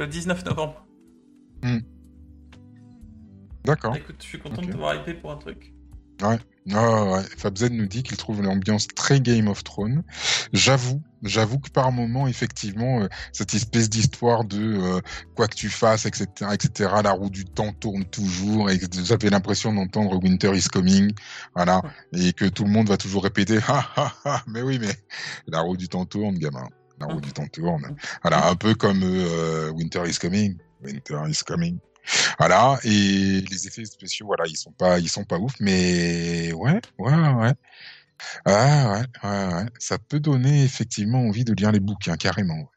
[0.00, 0.86] le 19 novembre.
[3.64, 3.94] D'accord.
[3.94, 5.74] Écoute, je suis content de t'avoir hypé pour un truc.
[6.22, 6.38] Ouais.
[7.38, 10.02] FabZ nous dit qu'il trouve l'ambiance très Game of Thrones.
[10.52, 15.00] J'avoue, j'avoue que par moment, effectivement, euh, cette espèce d'histoire de euh,
[15.34, 19.30] quoi que tu fasses, etc., etc., la roue du temps tourne toujours, et que j'avais
[19.30, 21.12] l'impression d'entendre Winter is coming,
[21.56, 21.82] voilà,
[22.12, 24.92] et que tout le monde va toujours répéter, ah ah ah, mais oui, mais
[25.48, 26.68] la roue du temps tourne, gamin,
[27.00, 27.96] la roue du temps tourne.
[28.22, 31.78] Voilà, un peu comme euh, Winter is coming, Winter is coming.
[32.38, 36.80] Voilà, et les effets spéciaux, voilà, ils sont pas, ils sont pas ouf, mais ouais,
[36.98, 37.52] ouais, ouais.
[38.44, 39.66] Ah ouais, ouais, ouais.
[39.78, 42.54] Ça peut donner effectivement envie de lire les bouquins, carrément.
[42.58, 42.68] ouais.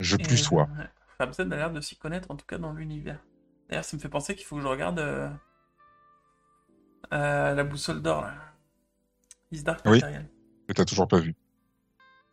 [0.00, 0.68] Je plus sois.
[0.78, 3.20] euh, a l'air de s'y connaître, en tout cas dans l'univers.
[3.68, 5.28] D'ailleurs, ça me fait penser qu'il faut que je regarde euh,
[7.12, 8.26] euh, la boussole d'or.
[9.50, 10.00] Is Dark Oui.
[10.00, 10.28] Material.
[10.68, 11.34] Que t'as toujours pas vu.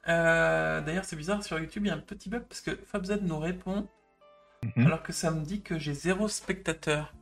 [0.08, 3.20] Euh, D'ailleurs, c'est bizarre, sur YouTube, il y a un petit bug parce que FabZ
[3.22, 3.88] nous répond
[4.76, 4.88] Mhm.
[4.88, 7.14] alors que ça me dit que j'ai zéro spectateur.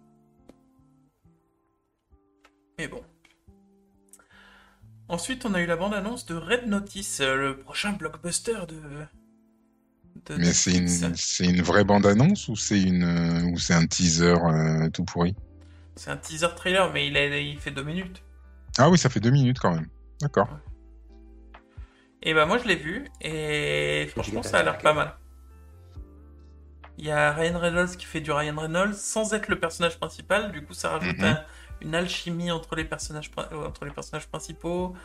[2.78, 3.02] Mais bon.
[5.08, 8.80] Ensuite, on a eu la bande-annonce de Red Notice, le prochain blockbuster de.
[10.28, 10.88] de Mais c'est une,
[11.58, 15.36] une vraie bande-annonce ou c'est une, ou c'est un teaser euh, tout pourri?
[15.96, 18.24] C'est un teaser trailer, mais il, a- il fait deux minutes.
[18.78, 19.88] Ah oui, ça fait deux minutes quand même.
[20.22, 20.48] D'accord.
[22.24, 25.16] Et bah moi je l'ai vu et franchement ça a l'air pas mal.
[26.98, 30.52] Il y a Ryan Reynolds qui fait du Ryan Reynolds sans être le personnage principal,
[30.52, 31.26] du coup ça rajoute Mhm.
[31.26, 31.44] un-
[31.82, 34.96] une alchimie entre les personnages, euh, entre les personnages principaux.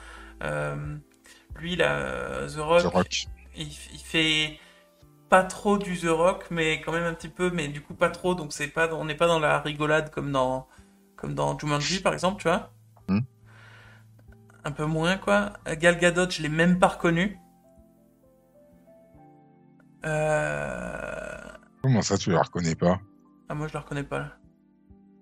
[0.42, 0.96] Euh,
[1.58, 3.24] lui là, euh, The Rock, The Rock.
[3.56, 4.58] Il, il fait
[5.30, 8.10] pas trop du The Rock, mais quand même un petit peu, mais du coup pas
[8.10, 10.68] trop, donc c'est pas, on n'est pas dans la rigolade comme dans,
[11.16, 12.72] comme dans Jumanji par exemple, tu vois.
[14.66, 15.52] Un peu moins quoi.
[15.78, 17.38] Gal Gadot, je l'ai même pas reconnu.
[20.04, 21.38] Euh...
[21.82, 22.98] Comment ça, tu la reconnais pas?
[23.48, 24.32] Ah moi je la reconnais pas là.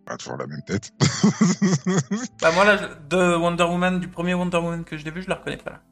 [0.07, 0.93] Ah, toujours la même tête.
[2.41, 5.29] Bah moi là, de Wonder Woman, du premier Wonder Woman que je l'ai vu, je
[5.29, 5.83] la reconnais pas là.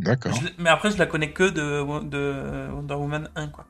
[0.00, 0.36] D'accord.
[0.58, 3.64] Mais après je la connais que de, de Wonder Woman 1 quoi.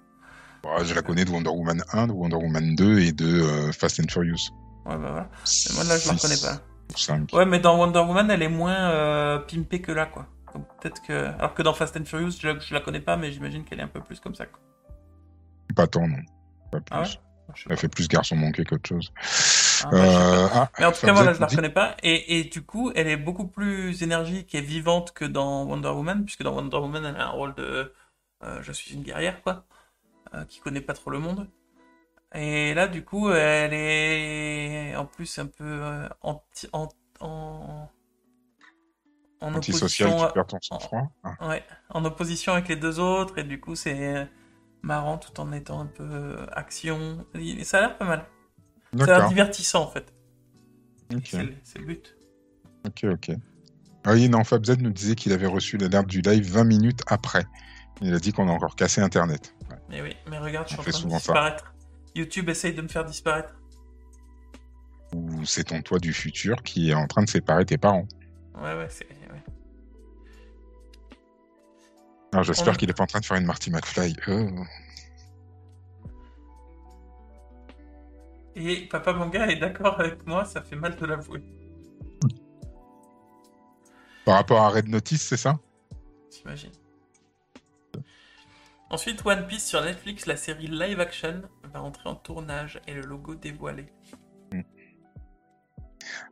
[0.62, 3.72] Bah, je la connais de Wonder Woman 1, de Wonder Woman 2 et de euh,
[3.72, 4.48] Fast and Furious.
[4.87, 5.29] Ouais bah voilà.
[5.68, 6.74] Mais moi là je la reconnais pas.
[6.94, 7.33] 5.
[7.33, 10.27] Ouais, mais dans Wonder Woman, elle est moins euh, pimpée que là, quoi.
[10.81, 11.12] Peut-être que.
[11.38, 13.81] Alors que dans Fast and Furious, je, la- je la connais pas, mais j'imagine qu'elle
[13.81, 14.61] est un peu plus comme ça, quoi.
[15.75, 16.18] Pas tant, non.
[16.70, 16.87] Pas plus.
[16.92, 17.18] Ah ouais sais
[17.64, 17.77] Elle pas.
[17.77, 19.12] fait plus garçon manqué qu'autre chose.
[19.85, 21.97] Ah, Euh, ah, Mais en tout cas, voilà, je la reconnais pas.
[22.03, 26.25] Et, et du coup, elle est beaucoup plus énergique et vivante que dans Wonder Woman,
[26.25, 27.92] puisque dans Wonder Woman, elle a un rôle de.
[28.44, 29.64] euh, je suis une guerrière, quoi.
[30.49, 31.49] qui connaît pas trop le monde.
[32.35, 36.88] Et là, du coup, elle est en plus un peu euh, anti, en,
[37.20, 37.88] en,
[39.40, 40.27] en Antisocial, opposition.
[40.29, 41.11] tu perds ton sang-froid.
[41.23, 44.25] Ah, Ouais, en opposition avec les deux autres, et du coup, c'est euh,
[44.83, 47.25] marrant tout en étant un peu euh, action.
[47.35, 48.27] Et ça a l'air pas mal.
[48.99, 50.12] Ça a l'air divertissant en fait.
[51.25, 52.16] C'est le- but.
[52.87, 53.31] ok, ok.
[54.05, 57.44] Ah oui, non, FabZ nous disait qu'il avait reçu l'alerte du live 20 minutes après.
[58.03, 59.55] Il a dit qu'on a encore cassé Internet.
[59.70, 59.77] Ouais.
[59.88, 61.57] Mais oui, mais regarde, je suis en train de souvent ça.
[62.14, 63.55] YouTube essaye de me faire disparaître.
[65.14, 68.07] Ou c'est ton toi du futur qui est en train de séparer tes parents.
[68.57, 69.07] Ouais, ouais, c'est.
[69.09, 69.42] ouais.
[72.42, 74.16] J'espère On- qu'il est pas en train de faire une Marty McFly.
[74.29, 74.48] Oh.
[78.57, 81.42] Et Papa Manga est d'accord avec moi, ça fait mal de l'avouer.
[84.24, 85.59] Par rapport à Red Notice, c'est ça?
[86.31, 86.70] J'imagine.
[88.94, 93.00] Ensuite, One Piece sur Netflix, la série live action va entrer en tournage et le
[93.00, 93.87] logo dévoilé.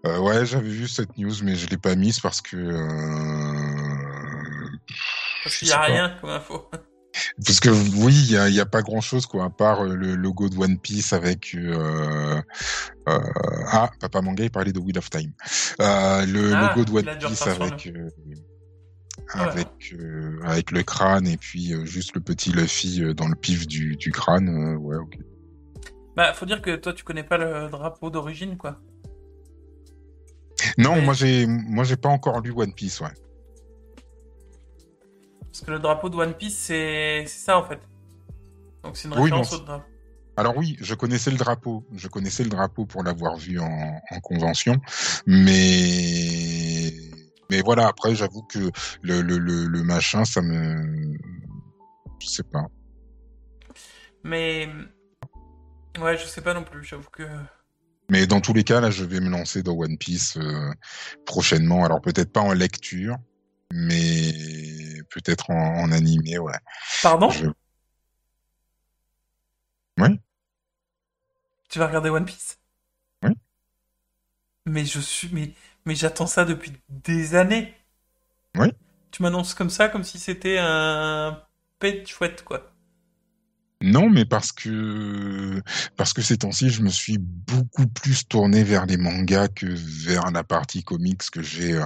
[0.07, 2.57] Euh, Ouais, j'avais vu cette news, mais je l'ai pas mise parce que.
[2.57, 2.87] euh,
[5.43, 5.83] Parce qu'il n'y a pas.
[5.87, 6.71] rien comme info.
[7.45, 9.95] Parce que oui, il y a, y a pas grand chose quoi, à part euh,
[9.95, 11.55] le logo de One Piece avec.
[11.57, 12.41] Euh,
[13.09, 13.19] euh,
[13.67, 15.33] ah, Papa Manga, il parlait de Wheel of Time.
[15.81, 17.77] Euh, le Ah, logo de One Piece son
[19.29, 19.49] avec.
[19.49, 23.29] euh, avec euh, avec le crâne et puis euh, juste le petit Luffy euh, dans
[23.29, 25.19] le pif du, du crâne ouais ok
[26.17, 28.79] Bah, faut dire que toi, tu connais pas le drapeau d'origine, quoi.
[30.79, 33.09] non Mais- moi j'ai moi j'ai pas encore lu One Piece ouais
[35.41, 37.81] Parce que le drapeau de One Piece, c'est c'est ça, en fait.
[38.83, 39.85] Donc c'est une Oui, référence bon, au drapeau.
[40.37, 41.85] Alors oui, je connaissais le drapeau.
[41.95, 44.81] Je connaissais le drapeau pour l'avoir vu en, en convention,
[45.27, 46.91] mais
[47.53, 47.87] mais voilà.
[47.87, 48.71] Après, j'avoue que
[49.03, 51.17] le, le, le, le machin, ça me,
[52.19, 52.67] je sais pas.
[54.25, 54.69] Mais...
[55.99, 57.25] Ouais, je sais pas non plus, j'avoue que...
[58.11, 60.73] Mais dans tous les cas, là, je vais me lancer dans One Piece euh,
[61.27, 61.85] prochainement.
[61.85, 63.17] Alors peut-être pas en lecture,
[63.73, 64.33] mais
[65.11, 66.59] peut-être en, en animé, ouais.
[67.03, 67.29] Pardon?
[67.31, 67.47] Je-
[69.99, 70.19] Oui.
[71.69, 72.59] Tu vas regarder One Piece?
[74.65, 75.53] Mais je suis, mais,
[75.85, 77.75] mais j'attends ça depuis des années.
[78.57, 78.69] Oui.
[79.11, 81.43] Tu m'annonces comme ça, comme si c'était un
[81.79, 82.73] pet chouette, quoi.
[83.83, 85.61] Non, mais parce que
[85.97, 90.31] parce que ces temps-ci, je me suis beaucoup plus tourné vers les mangas que vers
[90.31, 91.85] la partie comics que j'ai euh,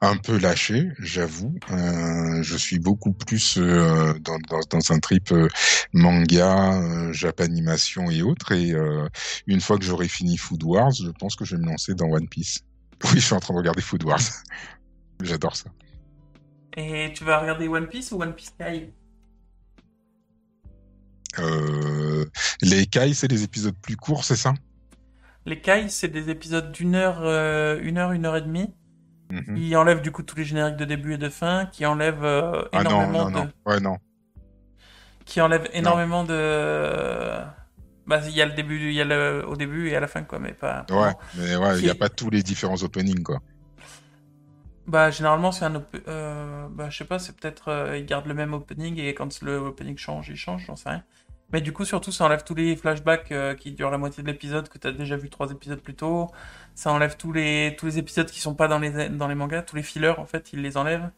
[0.00, 1.54] un peu lâché, j'avoue.
[1.70, 5.48] Euh, je suis beaucoup plus euh, dans, dans, dans, un trip euh,
[5.92, 8.52] manga, japanimation et autres.
[8.52, 8.74] Et
[9.46, 12.06] une fois que j'aurai fini Food Wars, je pense que je vais me lancer dans
[12.06, 12.60] One Piece.
[13.04, 14.20] Oui, je suis en train de regarder Food Wars.
[15.22, 15.70] J'adore ça.
[16.76, 18.92] Et tu vas regarder One Piece ou One Piece Kai?
[21.38, 22.24] Euh,
[22.62, 24.54] les Kai, c'est des épisodes plus courts, c'est ça?
[25.46, 28.72] Les Kai, c'est des épisodes d'une heure, euh, une heure, une heure et demie.
[29.30, 29.56] Mhm.
[29.56, 32.62] Qui enlèvent du coup tous les génériques de début et de fin, qui enlèvent euh,
[32.72, 33.52] Ah non, énormément non, de, non.
[33.66, 33.98] Ouais, non.
[35.26, 37.42] qui enlèvent énormément de.
[38.08, 40.08] Bah, il y a le début, il y a le au début et à la
[40.08, 40.86] fin quoi, mais pas.
[40.90, 43.40] Ouais, mais ouais, il n'y a pas tous les différents openings, quoi.
[44.86, 48.26] Bah généralement c'est un op- euh, bah je sais pas c'est peut-être euh, ils gardent
[48.26, 51.04] le même opening et quand le opening change il change j'en sais rien
[51.52, 54.28] mais du coup surtout ça enlève tous les flashbacks euh, qui durent la moitié de
[54.28, 56.28] l'épisode que t'as déjà vu trois épisodes plus tôt
[56.74, 59.60] ça enlève tous les tous les épisodes qui sont pas dans les dans les mangas
[59.60, 61.10] tous les fillers en fait ils les enlèvent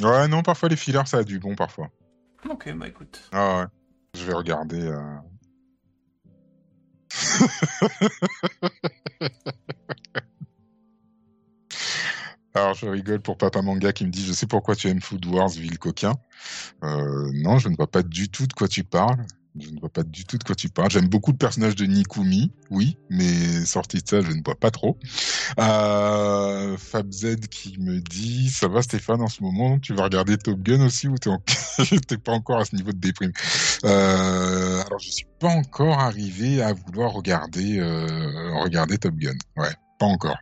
[0.00, 1.90] Ouais, non, parfois les fillers, ça a du bon, parfois.
[2.48, 3.64] ok bah écoute Ah ouais.
[4.14, 4.80] Je vais regarder.
[12.54, 15.24] Alors je rigole pour Papa Manga qui me dit je sais pourquoi tu aimes Food
[15.26, 16.14] Wars ville coquin.
[16.82, 19.24] Euh, non, je ne vois pas du tout de quoi tu parles.
[19.58, 20.90] Je ne vois pas du tout de quoi tu parles.
[20.90, 24.70] J'aime beaucoup le personnage de Nikumi, oui, mais sorti de ça, je ne vois pas
[24.70, 24.98] trop.
[25.58, 30.60] Euh, FabZ qui me dit ça va Stéphane en ce moment, tu vas regarder Top
[30.60, 31.38] Gun aussi ou t'es en...
[32.24, 33.32] pas encore à ce niveau de déprime
[33.84, 39.36] euh, Alors je suis pas encore arrivé à vouloir regarder euh, regarder Top Gun.
[39.56, 40.38] Ouais, pas encore.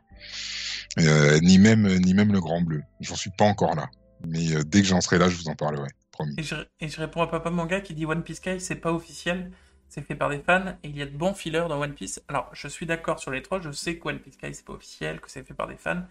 [0.98, 2.82] Euh, ni même ni même le Grand Bleu.
[3.00, 3.88] J'en suis pas encore là.
[4.26, 5.90] Mais euh, dès que j'en serai là, je vous en parlerai.
[6.16, 6.34] Promis.
[6.38, 8.92] et je, et je réponds à Papa Manga qui dit One Piece Kai c'est pas
[8.92, 9.52] officiel
[9.88, 12.22] c'est fait par des fans et il y a de bons fillers dans One Piece
[12.28, 14.72] alors je suis d'accord sur les trois je sais que One Piece Kai c'est pas
[14.72, 16.02] officiel que c'est fait par des fans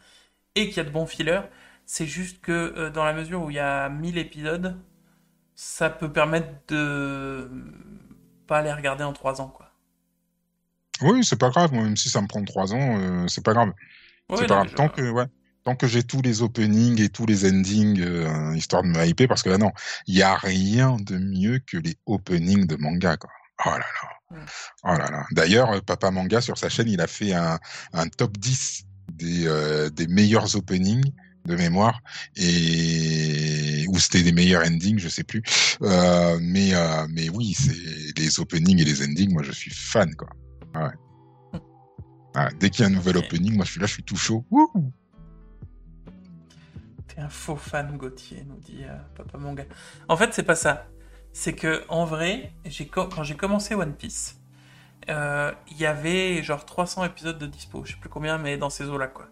[0.56, 1.42] et qu'il y a de bons fillers
[1.86, 4.78] c'est juste que euh, dans la mesure où il y a 1000 épisodes
[5.56, 7.50] ça peut permettre de
[8.48, 9.72] pas les regarder en 3 ans quoi
[11.02, 11.74] Oui, c'est pas grave.
[11.74, 13.74] Moi, même si ça me prend trois ans, euh, c'est pas grave.
[14.30, 14.74] Ouais, c'est pas grave.
[14.74, 15.26] Tant que, ouais,
[15.66, 19.28] tant que j'ai tous les openings et tous les endings, euh, histoire de me hyper,
[19.28, 19.72] parce que là, non,
[20.08, 23.32] il y a rien de mieux que les openings de manga, quoi.
[23.66, 24.38] Oh là là.
[24.38, 24.46] Mm.
[24.84, 25.26] Oh là là.
[25.32, 27.60] D'ailleurs, euh, Papa Manga, sur sa chaîne, il a fait un,
[27.94, 31.12] un top 10 des, euh, des meilleurs openings
[31.46, 32.02] de mémoire
[32.36, 35.44] et ou c'était des meilleurs endings je sais plus
[35.84, 40.16] euh, mais euh, mais oui c'est les openings et les endings moi je suis fan
[40.16, 40.28] quoi
[40.74, 41.60] ouais.
[42.36, 44.16] Ouais, dès qu'il y a un nouvel opening moi je suis là je suis tout
[44.16, 44.92] chaud Wouhou
[47.18, 49.64] Un faux fan, Gauthier, nous dit euh, Papa Manga.
[50.10, 50.88] En fait, c'est pas ça.
[51.32, 52.52] C'est que, en vrai,
[52.92, 54.40] quand j'ai commencé One Piece,
[55.10, 57.84] euh, il y avait genre 300 épisodes de dispo.
[57.86, 59.28] Je sais plus combien, mais dans ces eaux-là, quoi.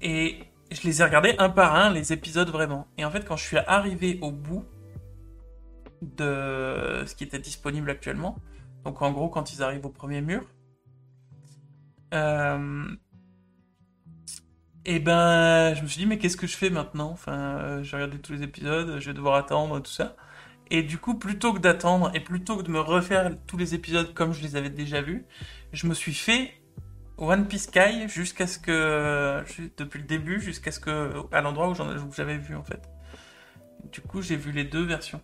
[0.00, 0.38] Et
[0.70, 2.86] je les ai regardés un par un, les épisodes vraiment.
[2.98, 4.64] Et en fait, quand je suis arrivé au bout
[6.02, 8.36] de ce qui était disponible actuellement,
[8.84, 10.42] donc en gros, quand ils arrivent au premier mur,
[12.12, 12.86] euh,
[14.86, 17.10] et ben, je me suis dit, mais qu'est-ce que je fais maintenant?
[17.10, 20.16] Enfin, euh, j'ai regardé tous les épisodes, je vais devoir attendre, tout ça.
[20.70, 24.12] Et du coup, plutôt que d'attendre et plutôt que de me refaire tous les épisodes
[24.14, 25.24] comme je les avais déjà vus,
[25.72, 26.52] je me suis fait
[27.18, 29.42] One Piece Kai jusqu'à ce que,
[29.76, 32.82] depuis le début, jusqu'à ce que, à l'endroit où j'avais vu en fait.
[33.92, 35.20] Du coup, j'ai vu les deux versions.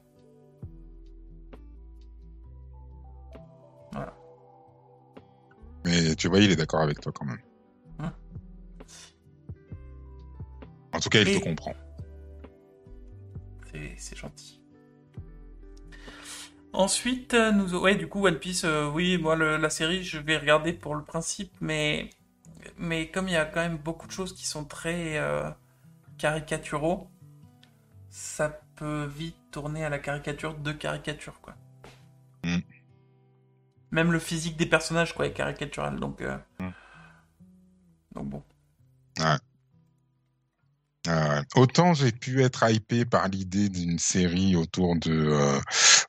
[5.83, 7.41] mais tu vois il est d'accord avec toi quand même
[11.01, 11.75] en tout cas il Et- te comprend
[13.97, 14.61] C'est- gentil.
[16.75, 20.19] Ensuite, euh, nous, ouais, du coup, One Piece, euh, oui, moi, le- la série, je
[20.19, 22.11] vais regarder pour le principe, mais,
[22.77, 25.49] mais comme il y a quand même beaucoup de choses qui sont très euh,
[26.19, 27.09] caricaturaux,
[28.11, 31.55] ça peut vite tourner à la caricature de caricature, quoi.
[32.45, 32.59] Mm.
[33.91, 36.69] Même le physique des personnages, quoi, est caricatural, donc, euh, Mm.
[38.17, 38.43] donc bon.
[41.09, 45.59] Euh, autant j'ai pu être hypé par l'idée d'une série autour de euh,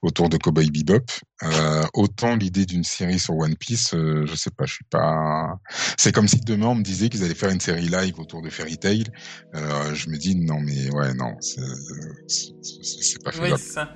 [0.02, 1.06] autour de Cowboy Bebop,
[1.44, 5.58] euh, autant l'idée d'une série sur One Piece, je sais pas, je suis pas.
[5.98, 8.50] C'est comme si demain on me disait qu'ils allaient faire une série live autour de
[8.50, 9.06] Fairy Tail.
[9.54, 13.58] Je me dis non mais ouais non, c'est pas faisable.
[13.58, 13.90] ça.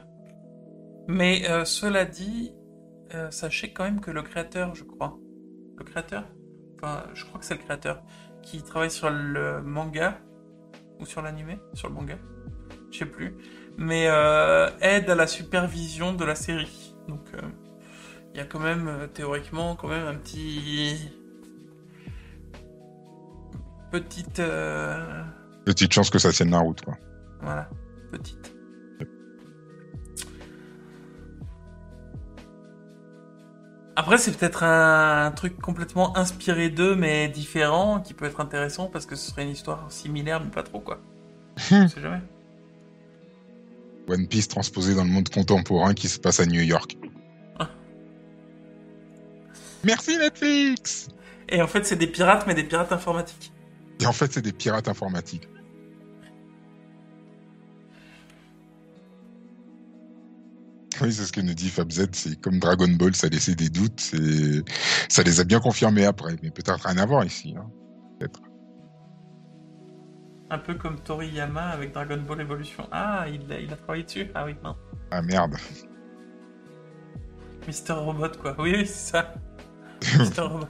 [1.10, 2.54] Mais cela dit,
[3.32, 5.20] sachez quand même que le créateur, je crois,
[5.78, 6.26] le créateur
[6.78, 8.04] enfin, je crois que c'est le créateur,
[8.42, 10.22] qui travaille sur le manga
[11.00, 12.18] ou sur l'animé, sur le manga,
[12.92, 13.36] je sais plus,
[13.78, 16.96] mais euh, aide à la supervision de la série.
[17.08, 17.42] Donc, euh,
[18.34, 20.98] il y a quand même euh, théoriquement quand même un petit
[23.92, 25.24] petite euh,
[25.66, 26.98] Petite chance que ça tienne la route, quoi.
[27.42, 27.70] voilà
[28.12, 28.55] petite.
[33.98, 39.06] Après, c'est peut-être un, truc complètement inspiré d'eux, mais différent, qui peut être intéressant parce
[39.06, 41.00] que ce serait une histoire similaire, mais pas trop, quoi.
[41.72, 42.22] On sait jamais.
[44.08, 46.98] One Piece transposé dans le monde contemporain qui se passe à New York.
[47.58, 47.70] Ah.
[49.84, 51.08] Merci Netflix
[51.50, 53.52] Et en fait, c'est des pirates, mais des pirates informatiques.
[54.02, 55.48] Et en fait, c'est des pirates informatiques.
[61.02, 64.00] Oui, c'est ce que nous dit FabZ, c'est comme Dragon Ball, ça laissait des doutes,
[64.00, 64.64] c'est...
[65.10, 67.54] ça les a bien confirmés après, mais peut-être rien à voir ici.
[67.58, 67.70] Hein.
[68.20, 68.40] Peut-être.
[70.50, 72.88] Un peu comme Toriyama avec Dragon Ball Evolution.
[72.92, 74.76] Ah, il a, il a travaillé dessus Ah oui, non.
[75.12, 75.56] Ah merde.
[77.68, 78.56] Mister Robot, quoi.
[78.60, 79.34] Oui, oui, c'est ça.
[80.20, 80.68] Mister Robot.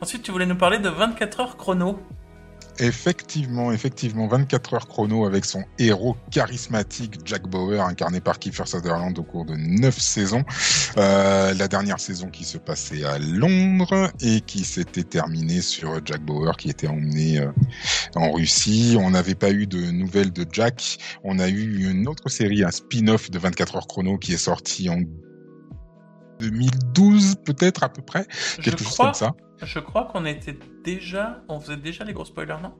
[0.00, 1.98] Ensuite, tu voulais nous parler de 24 heures chrono.
[2.78, 9.18] Effectivement, effectivement, 24 heures chrono avec son héros charismatique Jack Bauer, incarné par Kiefer Sutherland
[9.18, 10.44] au cours de 9 saisons.
[10.98, 16.20] Euh, la dernière saison qui se passait à Londres et qui s'était terminée sur Jack
[16.22, 17.50] Bauer qui était emmené euh,
[18.14, 18.96] en Russie.
[19.00, 20.98] On n'avait pas eu de nouvelles de Jack.
[21.24, 24.90] On a eu une autre série, un spin-off de 24 heures chrono qui est sorti
[24.90, 25.00] en
[26.40, 28.26] 2012 peut-être à peu près,
[28.62, 29.32] quelque je chose crois, comme ça.
[29.62, 32.74] Je crois qu'on était déjà, on faisait déjà les gros spoilers, non?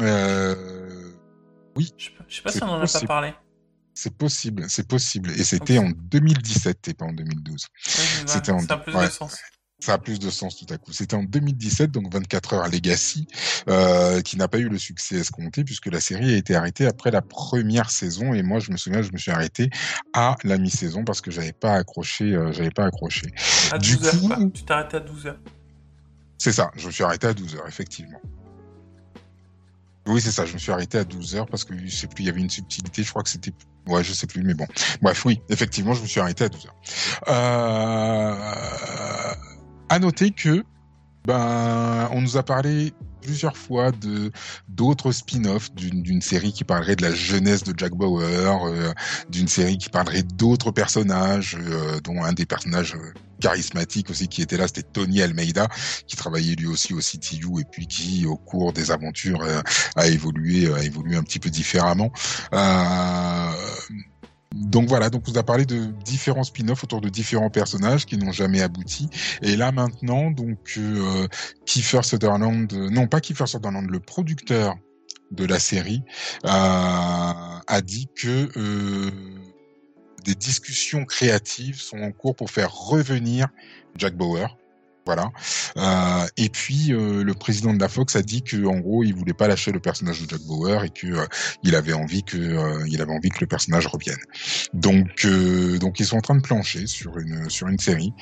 [0.00, 1.12] Euh,
[1.76, 3.34] oui, Je, je sais pas si on en a pas parlé.
[3.94, 5.30] c'est possible, c'est possible.
[5.30, 7.66] Et c'était en 2017 et pas en 2012.
[7.98, 9.06] Oui, mais C'était en- ça a plus ouais.
[9.06, 9.38] de sens.
[9.80, 10.92] Ça a plus de sens tout à coup.
[10.92, 13.26] C'était en 2017, donc 24 heures Legacy,
[13.68, 17.10] euh, qui n'a pas eu le succès escompté puisque la série a été arrêtée après
[17.10, 18.34] la première saison.
[18.34, 19.70] Et moi, je me souviens, je me suis arrêté
[20.12, 23.32] à la mi-saison parce que j'avais pas accroché, euh, j'avais pas accroché.
[23.72, 24.50] À Du 12 heures, coup-.
[24.50, 25.40] Tu t'es arrêté à 12 heures.
[26.36, 28.20] C'est ça, je me suis arrêté à 12 heures, effectivement.
[30.06, 32.24] Oui, c'est ça, je me suis arrêté à 12 heures parce que je sais plus,
[32.24, 33.52] il y avait une subtilité, je crois que c'était.
[33.86, 34.66] Ouais, je sais plus, mais bon.
[35.00, 36.76] Bref, oui, effectivement, je me suis arrêté à 12 heures.
[37.28, 38.34] Euh...
[39.90, 40.62] À noter que,
[41.26, 44.30] ben, on nous a parlé plusieurs fois de
[44.68, 48.92] d'autres spin-offs d'une série qui parlerait de la jeunesse de Jack Bauer, euh,
[49.30, 54.42] d'une série qui parlerait d'autres personnages, euh, dont un des personnages euh, charismatiques aussi qui
[54.42, 55.66] était là, c'était Tony Almeida,
[56.06, 59.44] qui travaillait lui aussi au CTU et puis qui, au cours des aventures,
[59.96, 62.12] a évolué, a évolué un petit peu différemment.
[64.54, 68.16] Donc voilà, donc on vous a parlé de différents spin-offs autour de différents personnages qui
[68.16, 69.08] n'ont jamais abouti.
[69.42, 71.28] Et là maintenant, donc euh,
[71.66, 74.76] Kiefer Sutherland, euh, non pas Kiefer Sutherland, le producteur
[75.30, 76.02] de la série
[76.44, 79.10] euh, a dit que euh,
[80.24, 83.48] des discussions créatives sont en cours pour faire revenir
[83.96, 84.56] Jack Bauer.
[85.10, 85.32] Voilà.
[85.76, 89.12] Euh, et puis euh, le président de la Fox a dit que en gros il
[89.12, 91.26] voulait pas lâcher le personnage de Jack Bauer et que euh,
[91.64, 94.20] il avait envie que euh, il avait envie que le personnage revienne.
[94.72, 98.12] Donc euh, donc ils sont en train de plancher sur une sur une série.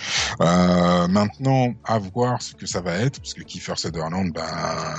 [0.41, 4.95] Euh, maintenant à voir ce que ça va être parce que Kiefer Sutherland ben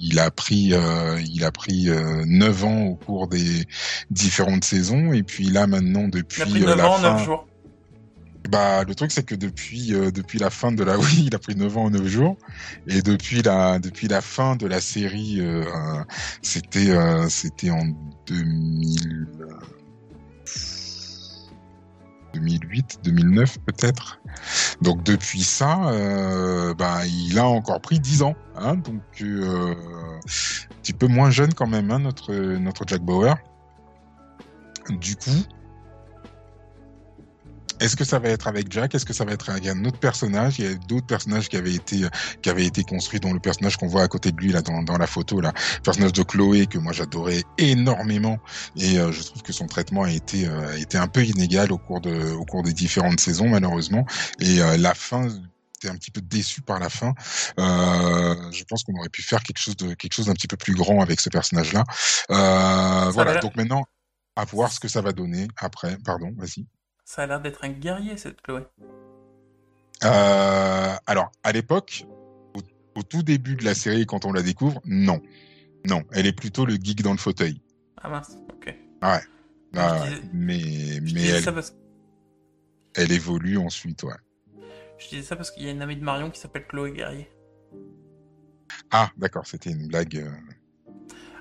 [0.00, 3.66] il a pris euh, il a pris euh, 9 ans au cours des
[4.12, 7.12] différentes saisons et puis là maintenant depuis Il a pris euh, 9 la ans, fin
[7.14, 7.48] 9 jours.
[8.48, 11.38] Bah, le truc, c'est que depuis, euh, depuis la fin de la, oui, il a
[11.38, 12.36] pris 9 ans en 9 jours.
[12.86, 16.04] Et depuis la, depuis la fin de la série, euh, euh,
[16.42, 17.84] c'était, euh, c'était en
[18.26, 19.46] 2000, euh,
[22.34, 24.20] 2008, 2009 peut-être.
[24.80, 28.34] Donc depuis ça, euh, bah, il a encore pris 10 ans.
[28.56, 33.36] Hein, donc, euh, un petit peu moins jeune quand même, hein, notre, notre Jack Bauer.
[34.88, 35.30] Du coup,
[37.82, 38.94] est-ce que ça va être avec Jack?
[38.94, 40.58] Est-ce que ça va être avec un autre personnage?
[40.58, 42.06] Il y a d'autres personnages qui avaient été
[42.42, 44.82] qui avaient été construits, dont le personnage qu'on voit à côté de lui là dans,
[44.82, 48.38] dans la photo là, le personnage de Chloé que moi j'adorais énormément
[48.76, 51.72] et euh, je trouve que son traitement a été euh, a été un peu inégal
[51.72, 54.06] au cours de au cours des différentes saisons malheureusement
[54.40, 55.28] et euh, la fin
[55.82, 57.12] j'étais un petit peu déçu par la fin.
[57.58, 60.56] Euh, je pense qu'on aurait pu faire quelque chose de quelque chose d'un petit peu
[60.56, 61.84] plus grand avec ce personnage-là.
[62.30, 63.40] Euh, voilà.
[63.40, 63.84] Donc maintenant,
[64.36, 65.98] à voir ce que ça va donner après.
[66.04, 66.66] Pardon, vas-y.
[67.14, 68.62] Ça a l'air d'être un guerrier, cette Chloé.
[70.02, 72.06] Euh, alors, à l'époque,
[72.54, 72.60] au,
[72.98, 75.20] au tout début de la série, quand on la découvre, non.
[75.84, 77.60] Non, elle est plutôt le geek dans le fauteuil.
[78.00, 78.74] Ah mince, ok.
[79.02, 79.20] Ah,
[79.74, 81.76] Je disais- mais mais disais elle, ça parce que
[82.94, 84.14] elle évolue ensuite, ouais.
[84.96, 87.30] Je disais ça parce qu'il y a une amie de Marion qui s'appelle Chloé Guerrier.
[88.90, 90.16] Ah, d'accord, c'était une blague.
[90.16, 90.30] euh,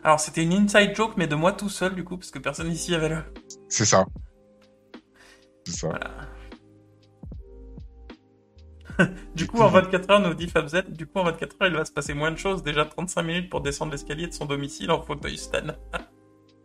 [0.04, 2.70] Alors, c'était une inside joke, mais de moi tout seul, du coup, parce que personne
[2.70, 3.24] ici avait le.
[3.70, 4.06] C'est ça.
[5.66, 5.88] C'est ça.
[5.88, 6.12] Voilà.
[9.36, 11.86] du coup, en 24 heures, nous dit FabZ, du coup, en 24 heures, il va
[11.86, 12.64] se passer moins de choses.
[12.64, 15.68] Déjà 35 minutes pour descendre l'escalier de son domicile en fauteuil Stan.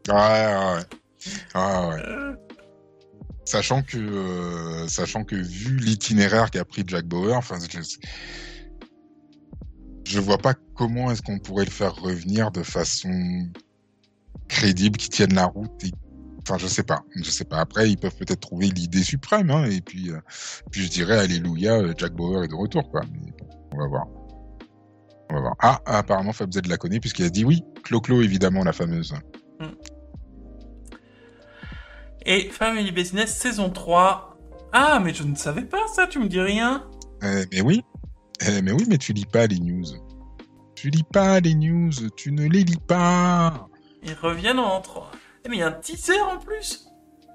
[0.08, 0.82] Ouais, ouais, ouais.
[1.52, 2.00] Ah, ouais.
[2.06, 2.36] Euh,
[3.46, 7.78] Sachant que, euh, sachant que vu l'itinéraire qu'a pris Jack Bauer, enfin, je,
[10.04, 13.48] je vois pas comment est-ce qu'on pourrait le faire revenir de façon
[14.48, 15.84] crédible, qui tienne la route.
[15.84, 15.92] Et...
[16.48, 17.58] Enfin, je sais pas, je sais pas.
[17.58, 20.20] Après, ils peuvent peut-être trouver l'idée suprême, hein, et puis, euh,
[20.70, 23.00] puis je dirais alléluia, euh, Jack Bauer est de retour, quoi.
[23.12, 24.06] Mais bon, on va voir.
[25.28, 25.54] On va voir.
[25.58, 27.64] Ah, apparemment Fab Z la connaît puisqu'il a dit oui.
[27.82, 29.12] Clo-Clo, évidemment, la fameuse.
[32.24, 34.38] Et Family Business saison 3.
[34.72, 36.84] Ah, mais je ne savais pas ça, tu me dis rien.
[37.24, 37.82] Euh, mais oui,
[38.46, 39.84] Euh, mais oui, mais tu lis pas les news.
[40.76, 43.68] Tu lis pas les news, tu ne les lis pas.
[44.04, 45.10] Ils reviennent en 3.
[45.46, 46.88] Eh, mais il y a un teaser en plus.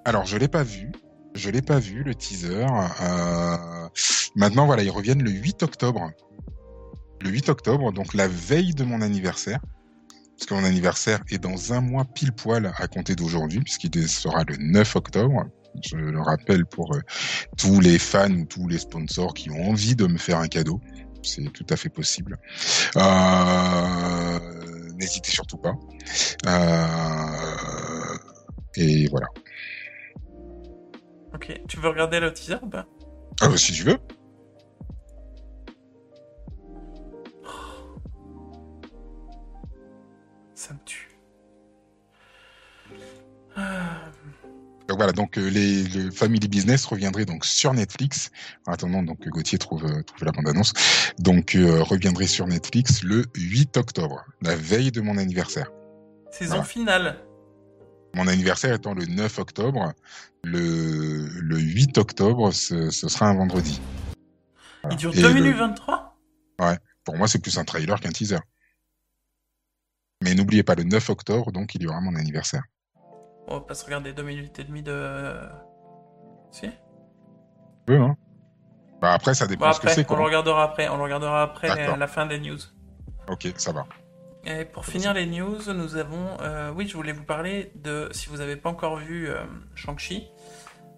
[0.03, 0.91] Alors, je l'ai pas vu.
[1.33, 2.65] Je l'ai pas vu, le teaser.
[3.01, 3.87] Euh,
[4.35, 6.11] Maintenant, voilà, ils reviennent le 8 octobre.
[7.21, 9.59] Le 8 octobre, donc la veille de mon anniversaire.
[10.37, 14.43] Parce que mon anniversaire est dans un mois pile poil à compter d'aujourd'hui, puisqu'il sera
[14.43, 15.45] le 9 octobre.
[15.85, 16.99] Je le rappelle pour euh,
[17.57, 20.81] tous les fans ou tous les sponsors qui ont envie de me faire un cadeau.
[21.23, 22.39] C'est tout à fait possible.
[22.97, 24.39] Euh,
[25.01, 25.73] N'hésitez surtout pas.
[28.75, 29.27] Et voilà.
[31.33, 32.85] Ok, tu veux regarder le teaser ou pas?
[33.41, 33.97] Ah, bah, si tu veux.
[40.53, 41.09] Ça me tue.
[43.55, 44.11] Ah,
[44.87, 48.29] Donc voilà, donc euh, les, le Family Business reviendrait donc sur Netflix.
[48.67, 50.73] En attendant donc que Gauthier trouve, euh, trouve la bande-annonce.
[51.19, 55.69] Donc euh, reviendrait sur Netflix le 8 octobre, la veille de mon anniversaire.
[56.31, 56.63] saison Voilà.
[56.63, 57.15] finale.
[58.13, 59.93] Mon anniversaire étant le 9 octobre,
[60.43, 63.79] le, le 8 octobre, ce, ce sera un vendredi.
[64.83, 64.95] Voilà.
[64.95, 66.17] Il dure Et 2 le- minutes 23
[67.05, 68.39] Pour moi, c'est plus un trailer qu'un teaser.
[70.23, 72.63] Mais n'oubliez pas, le 9 octobre, donc il y aura mon anniversaire.
[73.47, 75.39] On va pas se regarder 2 minutes et demie de.
[76.51, 76.69] Si?
[77.85, 78.15] Peu, hein.
[79.01, 80.87] Bah, après, ça dépend Bon, ce que c'est, on le regardera après.
[80.89, 82.59] On le regardera après la fin des news.
[83.27, 83.87] Ok, ça va.
[84.43, 86.39] Et pour finir les news, nous avons.
[86.41, 88.09] euh, oui, je voulais vous parler de.
[88.11, 89.43] Si vous n'avez pas encore vu euh,
[89.75, 90.27] Shang-Chi,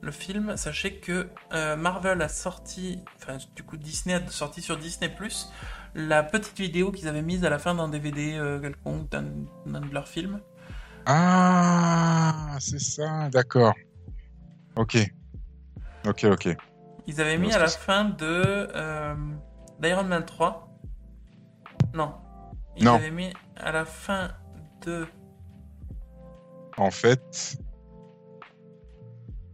[0.02, 3.04] le film, sachez que euh, Marvel a sorti.
[3.18, 5.52] Enfin, du coup, Disney a sorti sur Disney Plus
[5.96, 10.08] la petite vidéo qu'ils avaient mise à la fin d'un DVD quelconque, d'un de leurs
[10.08, 10.40] films.
[11.06, 13.76] Ah, c'est ça, d'accord.
[14.76, 14.98] Ok.
[16.08, 16.56] Ok, ok.
[17.06, 18.68] Ils avaient mis à la fin de
[19.80, 20.68] d'Iron Man 3.
[21.94, 22.23] Non.
[22.78, 22.96] Ils Non.
[22.96, 24.32] avaient mis à la fin
[24.86, 25.06] de.
[26.78, 27.58] En fait,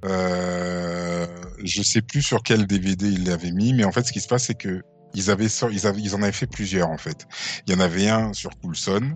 [0.05, 1.27] euh,
[1.63, 4.27] je sais plus sur quel DVD ils l'avaient mis, mais en fait, ce qui se
[4.27, 4.81] passe, c'est que
[5.13, 7.25] ils avaient, sor- ils avaient, ils en avaient fait plusieurs en fait.
[7.67, 9.13] Il y en avait un sur Coulson.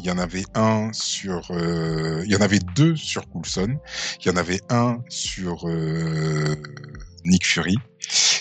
[0.00, 3.78] Il y en avait un sur, euh, il y en avait deux sur Coulson.
[4.20, 6.54] Il y en avait un sur euh,
[7.24, 7.76] Nick Fury.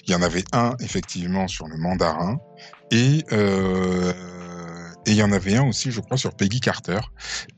[0.05, 2.37] Il y en avait un effectivement sur le Mandarin
[2.91, 4.13] et euh,
[5.07, 6.99] et il y en avait un aussi, je crois, sur Peggy Carter.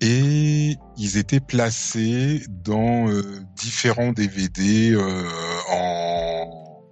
[0.02, 5.28] Et ils étaient placés dans euh, différents DVD euh,
[5.72, 6.84] en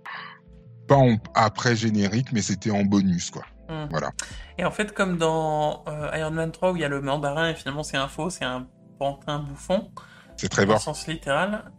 [0.88, 3.44] pas en après générique, mais c'était en bonus quoi.
[3.70, 3.88] Hmm.
[3.92, 4.12] Voilà.
[4.58, 7.50] Et en fait, comme dans euh, Iron Man 3 où il y a le mandarin
[7.50, 9.92] et finalement c'est un faux, c'est un pantin bouffon,
[10.38, 11.72] C'est très dans sens littéral,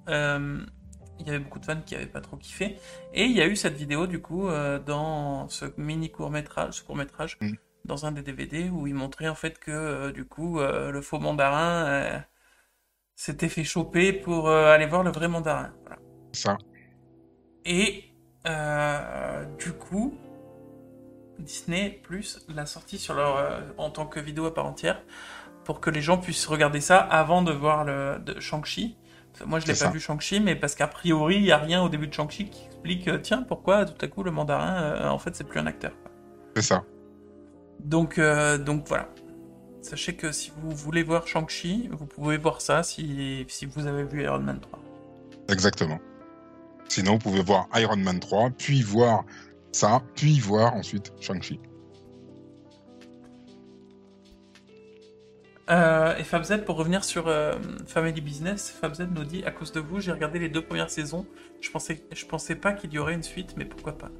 [1.20, 2.76] il y avait beaucoup de fans qui n'avaient pas trop kiffé.
[3.12, 4.48] Et il y a eu cette vidéo du coup
[4.86, 7.54] dans ce mini court métrage, ce court métrage, Mm.
[7.88, 11.00] Dans un des DVD où il montrait en fait que euh, du coup euh, le
[11.00, 12.18] faux mandarin euh,
[13.16, 15.72] s'était fait choper pour aller voir le vrai mandarin.
[15.82, 15.98] Voilà.
[16.32, 16.58] Ça.
[17.64, 18.04] Et
[19.58, 20.16] du coup,
[21.38, 25.02] Disney Plus l'a sorti sur leur, en tant que vidéo à part entière
[25.64, 28.96] pour que les gens puissent regarder ça avant de voir le de Shang-Chi.
[29.44, 29.90] Moi, je l'ai pas ça.
[29.90, 32.64] vu Shang-Chi, mais parce qu'a priori, il y a rien au début de Shang-Chi qui
[32.66, 35.92] explique tiens pourquoi tout à coup le mandarin, en fait, c'est plus un acteur.
[36.54, 36.84] C'est ça.
[37.80, 39.08] Donc, euh, donc voilà.
[39.80, 44.04] Sachez que si vous voulez voir Shang-Chi, vous pouvez voir ça si, si vous avez
[44.04, 44.78] vu Iron Man 3.
[45.48, 45.98] Exactement.
[46.88, 49.24] Sinon, vous pouvez voir Iron Man 3, puis voir
[49.72, 51.60] ça, puis voir ensuite Shang-Chi.
[55.70, 57.54] Euh, et FabZ, pour revenir sur euh,
[57.86, 61.26] Family Business, FabZ nous dit à cause de vous, j'ai regardé les deux premières saisons.
[61.60, 64.10] Je pensais, je pensais pas qu'il y aurait une suite, mais pourquoi pas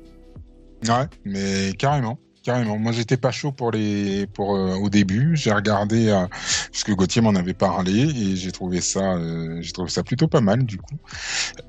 [0.86, 2.18] Ouais, mais carrément.
[2.48, 2.78] Carrément.
[2.78, 5.36] Moi, j'étais pas chaud pour les, pour euh, au début.
[5.36, 6.26] J'ai regardé euh,
[6.72, 10.28] parce que Gauthier m'en avait parlé et j'ai trouvé ça, euh, j'ai trouvé ça plutôt
[10.28, 10.96] pas mal du coup.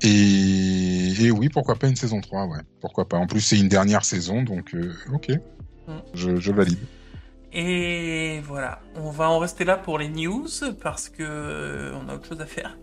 [0.00, 2.60] Et, et oui, pourquoi pas une saison 3, ouais.
[2.80, 3.18] Pourquoi pas.
[3.18, 5.28] En plus, c'est une dernière saison, donc euh, ok.
[5.86, 5.92] Mm.
[6.14, 6.78] Je, je valide.
[7.52, 10.48] Et voilà, on va en rester là pour les news
[10.82, 12.78] parce que on a autre chose à faire.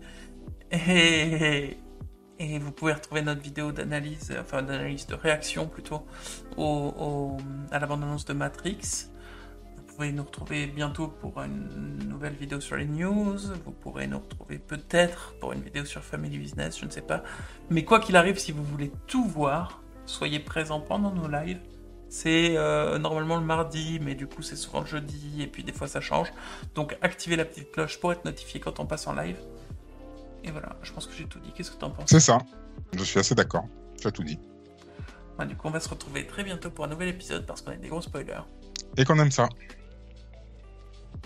[0.70, 1.76] Et,
[2.38, 6.06] et vous pouvez retrouver notre vidéo d'analyse, enfin d'analyse de réaction plutôt
[7.70, 9.08] à la de Matrix.
[9.76, 13.38] Vous pouvez nous retrouver bientôt pour une nouvelle vidéo sur les news.
[13.64, 17.24] Vous pourrez nous retrouver peut-être pour une vidéo sur Family Business, je ne sais pas.
[17.70, 21.60] Mais quoi qu'il arrive, si vous voulez tout voir, soyez présents pendant nos lives.
[22.08, 25.72] C'est euh, normalement le mardi, mais du coup c'est souvent le jeudi, et puis des
[25.72, 26.32] fois ça change.
[26.74, 29.36] Donc activez la petite cloche pour être notifié quand on passe en live.
[30.44, 31.52] Et voilà, je pense que j'ai tout dit.
[31.52, 32.08] Qu'est-ce que t'en penses?
[32.08, 32.38] C'est ça.
[32.96, 33.64] Je suis assez d'accord.
[34.00, 34.38] Tu as tout dit.
[35.38, 37.72] Ouais, Du coup on va se retrouver très bientôt pour un nouvel épisode parce qu'on
[37.72, 38.42] est des gros spoilers.
[38.96, 39.48] Et qu'on aime ça.